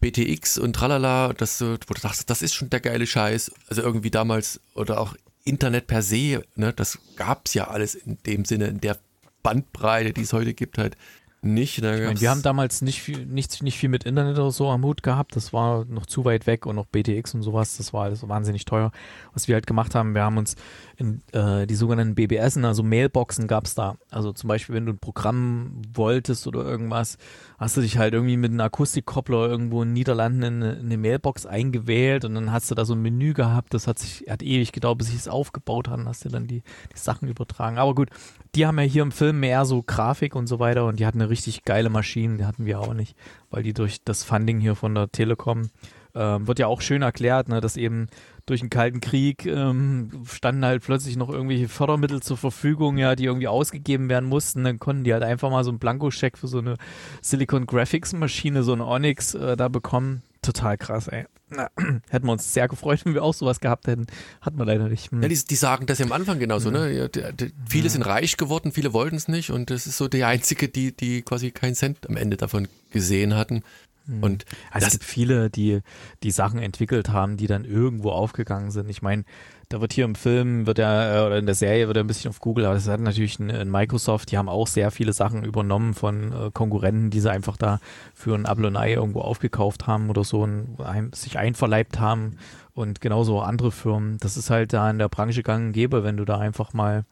[0.00, 3.50] BTX und tralala, dass du, wo du dachtest, das ist schon der geile Scheiß.
[3.68, 8.18] Also irgendwie damals oder auch Internet per se, ne, das gab es ja alles in
[8.26, 8.98] dem Sinne, in der
[9.42, 10.96] Bandbreite, die es heute gibt, halt
[11.40, 11.80] nicht.
[11.80, 11.96] Ne?
[11.96, 14.84] Ich meine, wir haben damals nicht viel, nicht, nicht viel mit Internet oder so am
[14.84, 15.36] Hut gehabt.
[15.36, 17.76] Das war noch zu weit weg und noch BTX und sowas.
[17.76, 18.90] Das war alles wahnsinnig teuer.
[19.32, 20.56] Was wir halt gemacht haben, wir haben uns
[20.96, 23.96] in äh, die sogenannten BBS, also Mailboxen gab es da.
[24.10, 27.18] Also zum Beispiel, wenn du ein Programm wolltest oder irgendwas,
[27.58, 30.86] hast du dich halt irgendwie mit einem Akustikkoppler irgendwo in den Niederlanden in eine, in
[30.86, 33.74] eine, Mailbox eingewählt und dann hast du da so ein Menü gehabt.
[33.74, 36.48] Das hat sich, hat ewig gedauert, bis sich es aufgebaut hat und hast dir dann
[36.48, 37.78] die, die Sachen übertragen.
[37.78, 38.10] Aber gut,
[38.56, 41.20] die haben ja hier im Film mehr so Grafik und so weiter und die hatten
[41.20, 43.16] eine richtig geile Maschine, die hatten wir auch nicht,
[43.50, 45.70] weil die durch das Funding hier von der Telekom
[46.14, 48.08] äh, wird ja auch schön erklärt, ne, dass eben
[48.46, 53.24] durch den Kalten Krieg ähm, standen halt plötzlich noch irgendwelche Fördermittel zur Verfügung, ja, die
[53.24, 54.64] irgendwie ausgegeben werden mussten.
[54.64, 56.76] Dann konnten die halt einfach mal so einen Blankoscheck für so eine
[57.20, 60.22] Silicon Graphics Maschine, so eine Onyx äh, da bekommen.
[60.40, 61.26] Total krass, ey.
[61.50, 61.70] Na,
[62.10, 64.06] hätten wir uns sehr gefreut, wenn wir auch sowas gehabt hätten.
[64.40, 65.10] Hat man leider nicht.
[65.10, 65.22] Hm.
[65.22, 66.76] Ja, die, die, sagen das ja am Anfang genauso, mhm.
[66.76, 66.92] ne?
[66.92, 67.90] Ja, die, die, viele ja.
[67.90, 71.22] sind reich geworden, viele wollten es nicht und das ist so die einzige, die, die
[71.22, 73.62] quasi keinen Cent am Ende davon gesehen hatten.
[74.06, 74.22] Mhm.
[74.22, 75.80] Und also es gibt viele, die
[76.22, 78.88] die Sachen entwickelt haben, die dann irgendwo aufgegangen sind.
[78.88, 79.24] Ich meine,
[79.68, 82.30] da wird hier im Film, wird er, oder in der Serie wird er ein bisschen
[82.30, 85.92] auf Google, aber das hat natürlich ein Microsoft, die haben auch sehr viele Sachen übernommen
[85.92, 87.78] von äh, Konkurrenten, die sie einfach da
[88.14, 92.38] für ein Ablonei irgendwo aufgekauft haben oder so und ein, sich einverleibt haben
[92.72, 94.16] und genauso andere Firmen.
[94.18, 97.04] Das ist halt da in der Branche gang und gäbe, wenn du da einfach mal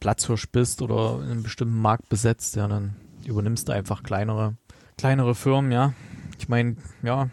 [0.00, 4.56] Platzhirsch bist oder einen bestimmten Markt besetzt, ja, dann übernimmst du einfach kleinere,
[4.98, 5.94] kleinere Firmen, ja.
[6.38, 7.30] Ich meine, ja,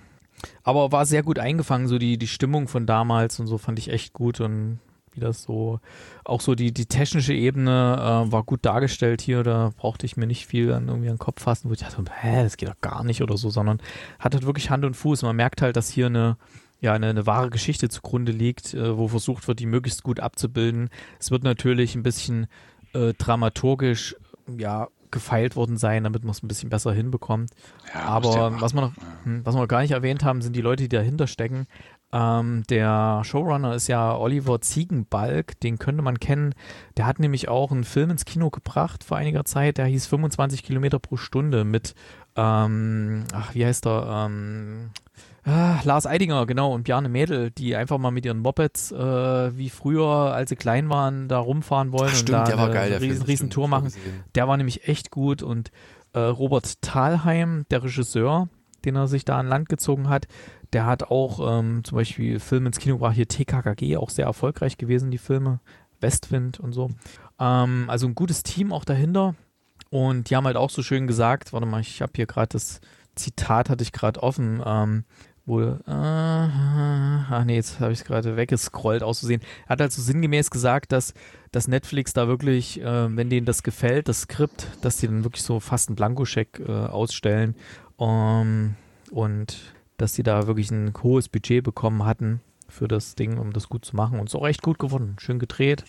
[0.63, 3.89] aber war sehr gut eingefangen, so die, die Stimmung von damals und so fand ich
[3.89, 4.79] echt gut und
[5.13, 5.79] wie das so,
[6.23, 10.27] auch so die, die technische Ebene äh, war gut dargestellt hier, da brauchte ich mir
[10.27, 12.79] nicht viel an irgendwie an den Kopf fassen, wo ich dachte, hä, das geht doch
[12.81, 13.81] gar nicht oder so, sondern
[14.19, 15.23] hat halt wirklich Hand und Fuß.
[15.23, 16.37] Man merkt halt, dass hier eine,
[16.79, 20.89] ja, eine, eine wahre Geschichte zugrunde liegt, äh, wo versucht wird, die möglichst gut abzubilden.
[21.19, 22.47] Es wird natürlich ein bisschen
[22.93, 24.15] äh, dramaturgisch,
[24.57, 27.51] ja, gefeilt worden sein, damit man es ein bisschen besser hinbekommt.
[27.93, 28.93] Ja, Aber was wir noch,
[29.25, 31.67] was wir noch gar nicht erwähnt haben, sind die Leute, die dahinter stecken.
[32.13, 36.53] Ähm, der Showrunner ist ja Oliver Ziegenbalg, den könnte man kennen.
[36.97, 40.63] Der hat nämlich auch einen Film ins Kino gebracht vor einiger Zeit, der hieß 25
[40.63, 41.95] Kilometer pro Stunde mit,
[42.35, 44.25] ähm, ach, wie heißt er?
[44.27, 44.91] Ähm,
[45.43, 49.69] Ah, Lars Eidinger, genau, und Bjarne Mädel, die einfach mal mit ihren Mopeds, äh, wie
[49.69, 52.91] früher, als sie klein waren, da rumfahren wollen Ach, stimmt, und da der war geil,
[52.91, 53.91] eine riesen, riesen Tour machen.
[54.35, 55.71] Der war nämlich echt gut und
[56.13, 58.49] äh, Robert Thalheim, der Regisseur,
[58.85, 60.27] den er sich da an Land gezogen hat,
[60.73, 64.77] der hat auch ähm, zum Beispiel Filme ins Kino gebracht, hier TKKG, auch sehr erfolgreich
[64.77, 65.59] gewesen, die Filme,
[66.01, 66.91] Westwind und so.
[67.39, 69.35] Ähm, also ein gutes Team auch dahinter
[69.89, 72.79] und die haben halt auch so schön gesagt, warte mal, ich habe hier gerade das
[73.15, 75.03] Zitat, hatte ich gerade offen, ähm,
[75.45, 79.41] wo, äh, ach nee, jetzt habe ich es gerade weggescrollt auszusehen.
[79.65, 81.13] Er hat halt so sinngemäß gesagt, dass,
[81.51, 85.43] dass Netflix da wirklich, äh, wenn denen das gefällt, das Skript, dass die dann wirklich
[85.43, 87.55] so fast einen Blankoscheck äh, ausstellen
[87.97, 88.75] um,
[89.09, 89.57] und
[89.97, 93.83] dass die da wirklich ein hohes Budget bekommen hatten für das Ding, um das gut
[93.83, 94.19] zu machen.
[94.19, 95.15] Und es ist auch echt gut geworden.
[95.19, 95.85] Schön gedreht,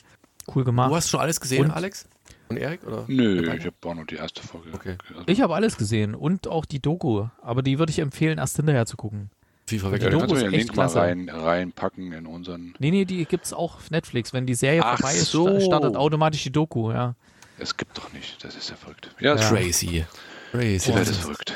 [0.55, 0.91] cool gemacht.
[0.91, 2.09] Du hast schon alles gesehen, und, Alex?
[2.49, 2.87] Und Erik?
[2.87, 3.05] Oder?
[3.07, 4.71] Nö, ich habe auch nur die erste Folge.
[4.73, 4.97] Okay.
[5.11, 8.57] Also ich habe alles gesehen und auch die Doku, aber die würde ich empfehlen, erst
[8.57, 9.31] hinterher zu gucken.
[9.67, 10.03] FIFA weg.
[10.03, 10.99] Ja, du kannst du den Link klasse.
[10.99, 12.75] mal rein, reinpacken in unseren.
[12.79, 14.33] Nee, nee, die gibt es auch auf Netflix.
[14.33, 15.61] Wenn die Serie Ach vorbei ist, so.
[15.61, 17.15] startet automatisch die Doku, ja.
[17.59, 19.15] Es gibt doch nicht, das ist ja verrückt.
[19.21, 19.49] Ja, ja.
[19.49, 20.05] crazy.
[20.51, 20.91] Crazy.
[20.91, 21.53] Die Welt ist verrückt.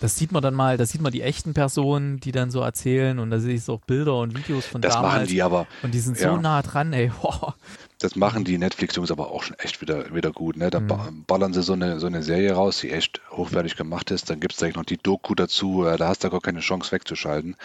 [0.00, 3.18] Das sieht man dann mal, da sieht man die echten Personen, die dann so erzählen
[3.18, 5.12] und da sehe ich so auch Bilder und Videos von das damals.
[5.12, 5.66] Das machen die aber.
[5.82, 6.30] Und die sind ja.
[6.30, 7.12] so nah dran, ey.
[7.22, 7.54] Boah.
[8.00, 10.56] Das machen die Netflix-Jungs aber auch schon echt wieder, wieder gut.
[10.56, 10.70] Ne?
[10.70, 11.24] Da mhm.
[11.26, 14.30] ballern sie so eine, so eine Serie raus, die echt hochwertig gemacht ist.
[14.30, 15.84] Dann gibt es direkt noch die Doku dazu.
[15.84, 17.56] Da hast du gar keine Chance wegzuschalten.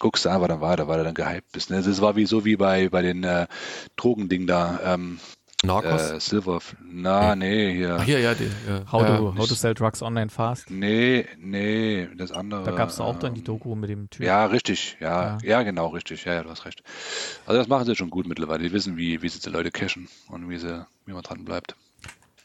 [0.00, 1.70] Guckst du einfach dann weiter, weil du dann gehypt bist.
[1.70, 1.80] Ne?
[1.80, 3.46] Das war wie so wie bei, bei den äh,
[3.96, 4.80] Drogending da.
[4.84, 5.20] Ähm,
[5.62, 6.10] Narcos?
[6.10, 6.60] Äh, Silver.
[6.82, 7.96] Na, nee, hier.
[8.00, 8.90] Ach, hier, ja, die, ja.
[8.90, 10.70] How, to, äh, how to Sell Drugs Online Fast.
[10.70, 12.64] Nee, nee, das andere.
[12.64, 14.24] Da gab es auch dann die Doku mit dem Typ.
[14.24, 14.96] Ja, richtig.
[15.00, 16.24] Ja, ja, ja, genau, richtig.
[16.24, 16.82] Ja, ja, du hast recht.
[17.46, 18.62] Also, das machen sie schon gut mittlerweile.
[18.62, 21.76] Die wissen, wie, wie sie die Leute cashen und wie, sie, wie man dran bleibt.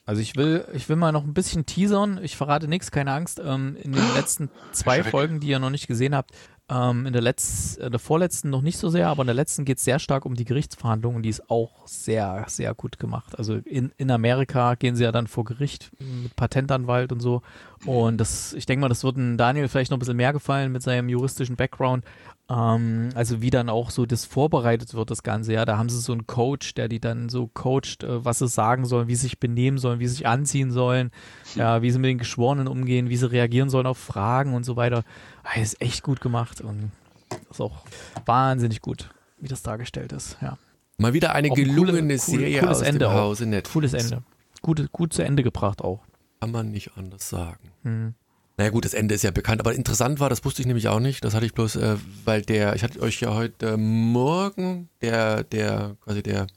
[0.10, 2.20] Also ich will, ich will mal noch ein bisschen teasern.
[2.24, 3.40] Ich verrate nichts, keine Angst.
[3.46, 6.32] Ähm, in den letzten zwei Folgen, die ihr noch nicht gesehen habt,
[6.70, 9.66] ähm, in der, letzten, in der vorletzten noch nicht so sehr, aber in der letzten
[9.66, 13.38] geht es sehr stark um die Gerichtsverhandlungen die ist auch sehr, sehr gut gemacht.
[13.38, 17.42] Also in, in Amerika gehen sie ja dann vor Gericht mit Patentanwalt und so.
[17.86, 20.82] Und das, ich denke mal, das wird Daniel vielleicht noch ein bisschen mehr gefallen mit
[20.84, 22.04] seinem juristischen Background.
[22.50, 25.54] Ähm, also wie dann auch so das vorbereitet wird, das Ganze.
[25.54, 28.48] Ja, da haben sie so einen Coach, der die dann so coacht, äh, was sie
[28.48, 31.12] sagen sollen, wie sie sich benehmen sollen, wie sie sich anziehen sollen,
[31.56, 34.76] ja, wie sie mit den Geschworenen umgehen, wie sie reagieren sollen auf Fragen und so
[34.76, 35.04] weiter.
[35.44, 36.92] Ah, ist echt gut gemacht und
[37.50, 37.84] ist auch
[38.26, 39.10] wahnsinnig gut,
[39.40, 40.58] wie das dargestellt ist, ja.
[40.98, 43.14] Mal wieder eine Auch ein gelungene coole- cool- Serie cooles aus Ende dem auch.
[43.14, 43.72] Hause Netflix.
[43.74, 44.24] Cooles Ende.
[44.62, 46.02] Gut, gut zu Ende gebracht auch.
[46.40, 47.72] Kann man nicht anders sagen.
[47.84, 48.14] Hm.
[48.58, 51.00] Naja gut, das Ende ist ja bekannt, aber interessant war, das wusste ich nämlich auch
[51.00, 55.44] nicht, das hatte ich bloß, äh, weil der, ich hatte euch ja heute Morgen, der,
[55.46, 56.48] der, quasi der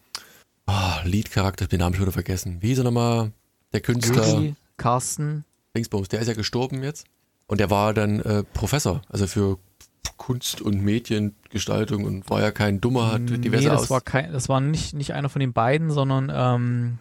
[0.67, 2.59] oh, Lead-Charakter, den Namen schon wieder vergessen.
[2.61, 3.33] Wie hieß er nochmal?
[3.73, 5.45] Der Künstler Juli, Carsten,
[5.77, 7.07] Dingsbums, der ist ja gestorben jetzt.
[7.47, 9.59] Und der war dann äh, Professor, also für
[10.17, 14.33] Kunst und Mediengestaltung und war ja kein Dummer, hat diverse nee, das Aus war kein,
[14.33, 16.99] das war nicht, nicht einer von den beiden, sondern ähm,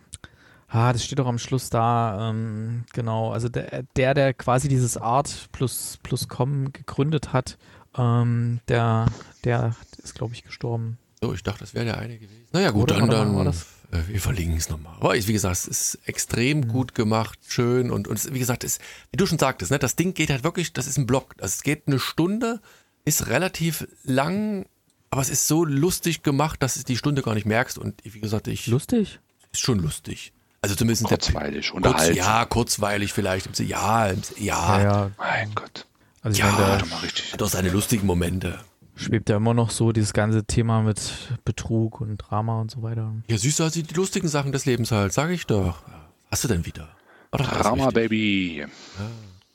[0.71, 4.97] ah, das steht doch am Schluss da, ähm, genau, also der, der, der quasi dieses
[4.97, 7.57] Art plus, plus Com gegründet hat,
[7.97, 9.05] ähm, der,
[9.43, 10.97] der ist, glaube ich, gestorben.
[11.21, 12.45] So, ich dachte, das wäre der eine gewesen.
[12.51, 12.95] Naja gut, Oder?
[12.99, 14.95] dann, mal, war dann das- äh, wir verlinken es nochmal.
[14.99, 18.63] Aber ich, wie gesagt, es ist extrem gut gemacht, schön und, und es, wie gesagt,
[18.63, 18.79] es,
[19.11, 21.35] wie du schon sagtest, ne, das Ding geht halt wirklich, das ist ein Block.
[21.39, 22.61] Also es geht eine Stunde,
[23.03, 24.65] ist relativ lang,
[25.09, 28.19] aber es ist so lustig gemacht, dass du die Stunde gar nicht merkst und wie
[28.21, 29.19] gesagt, ich Lustig?
[29.51, 30.31] ist schon lustig.
[30.61, 32.15] Also zumindest der Kurzweilig, kurz, unterhaltsam.
[32.15, 33.59] ja, kurzweilig vielleicht.
[33.59, 35.11] Ja, Ja, ja, ja.
[35.17, 35.85] Mein Gott.
[36.21, 37.33] Also ich Ja, meine, da Warte mal richtig.
[37.33, 38.59] hat auch seine lustigen Momente.
[38.95, 40.99] schwebt ja immer noch so dieses ganze Thema mit
[41.45, 43.11] Betrug und Drama und so weiter.
[43.27, 45.81] Ja, du also die lustigen Sachen des Lebens halt, sag ich doch.
[46.29, 46.89] Hast du denn wieder?
[47.31, 47.89] Doch alles Drama.
[47.89, 48.65] Baby.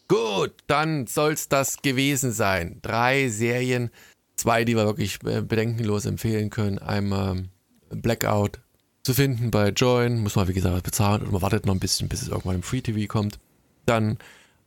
[0.08, 2.78] Gut, dann soll's das gewesen sein.
[2.82, 3.90] Drei Serien,
[4.34, 6.78] zwei, die wir wirklich äh, bedenkenlos empfehlen können.
[6.78, 7.44] Einmal
[7.90, 8.58] Blackout
[9.06, 12.08] zu finden bei Join, muss man wie gesagt bezahlen und man wartet noch ein bisschen,
[12.08, 13.38] bis es irgendwann im Free TV kommt.
[13.86, 14.18] Dann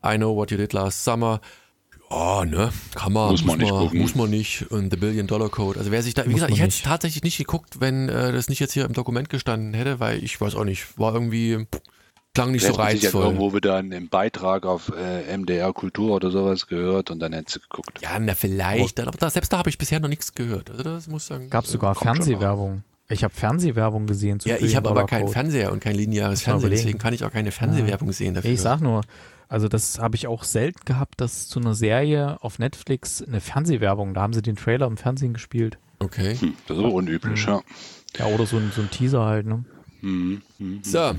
[0.04, 1.42] I Know What You Did Last Summer.
[2.10, 4.00] Ja, ne, kann man, Muss man nicht gucken.
[4.00, 4.72] muss man nicht.
[4.72, 5.78] Und The Billion Dollar Code.
[5.78, 8.32] Also wer sich da, wie Muss gesagt, ich hätte es tatsächlich nicht geguckt, wenn äh,
[8.32, 11.68] das nicht jetzt hier im Dokument gestanden hätte, weil ich weiß auch nicht, war irgendwie,
[12.34, 13.26] klang nicht so Vielleicht hat sich ja reizvoll.
[13.26, 17.60] irgendwo wieder einen Beitrag auf äh, MDR Kultur oder sowas gehört und dann hättest du
[17.60, 18.00] geguckt.
[18.02, 20.72] Ja, na vielleicht, dann, aber da, selbst da habe ich bisher noch nichts gehört.
[20.72, 21.50] Also das muss ich sagen.
[21.50, 22.16] Gab es sogar schon noch.
[22.16, 22.84] Fernsehwerbung.
[23.10, 24.40] Ich habe Fernsehwerbung gesehen.
[24.40, 25.28] zu Ja, ich habe aber keinen.
[25.28, 28.52] Fernseher und kein lineares Fernsehen, deswegen kann ich auch keine Fernsehwerbung sehen dafür.
[28.52, 29.02] Ich sag nur,
[29.48, 34.14] also das habe ich auch selten gehabt, dass zu einer Serie auf Netflix eine Fernsehwerbung,
[34.14, 35.80] da haben sie den Trailer im Fernsehen gespielt.
[35.98, 36.36] Okay.
[36.36, 37.62] Hm, das ist aber unüblich, ja.
[38.18, 39.66] Ja, oder so ein, so ein Teaser halt, ne?
[40.02, 40.80] Mhm, mhm.
[40.84, 41.14] So,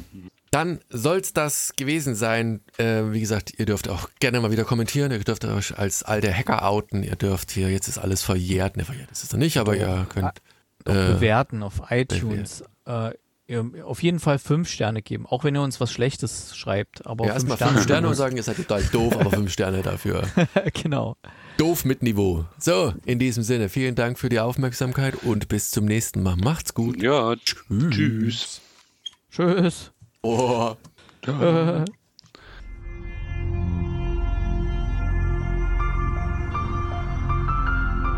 [0.51, 2.61] dann soll's das gewesen sein.
[2.79, 5.13] Äh, wie gesagt, ihr dürft auch gerne mal wieder kommentieren.
[5.13, 7.03] Ihr dürft euch als alte Hacker outen.
[7.03, 8.77] Ihr dürft hier, jetzt ist alles verjährt.
[8.77, 10.41] Ne, verjährt ist es noch nicht, aber ihr könnt.
[10.85, 12.65] Äh, bewerten auf iTunes.
[12.87, 13.13] Äh,
[13.85, 17.05] auf jeden Fall fünf Sterne geben, auch wenn ihr uns was Schlechtes schreibt.
[17.05, 19.83] Aber ja, erstmal Sterne, fünf Sterne und sagen, ihr seid total doof, aber fünf Sterne
[19.83, 20.23] dafür.
[20.73, 21.17] genau.
[21.57, 22.45] Doof mit Niveau.
[22.59, 26.37] So, in diesem Sinne, vielen Dank für die Aufmerksamkeit und bis zum nächsten Mal.
[26.37, 27.03] Macht's gut.
[27.03, 28.61] Ja, tschüss.
[29.33, 29.91] Tschüss.
[30.23, 30.77] Oh.
[31.27, 31.85] Äh.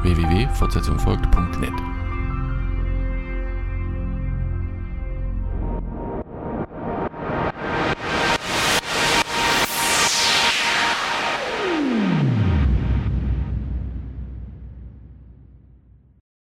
[0.03, 1.92] www.fortsetzung folgt.net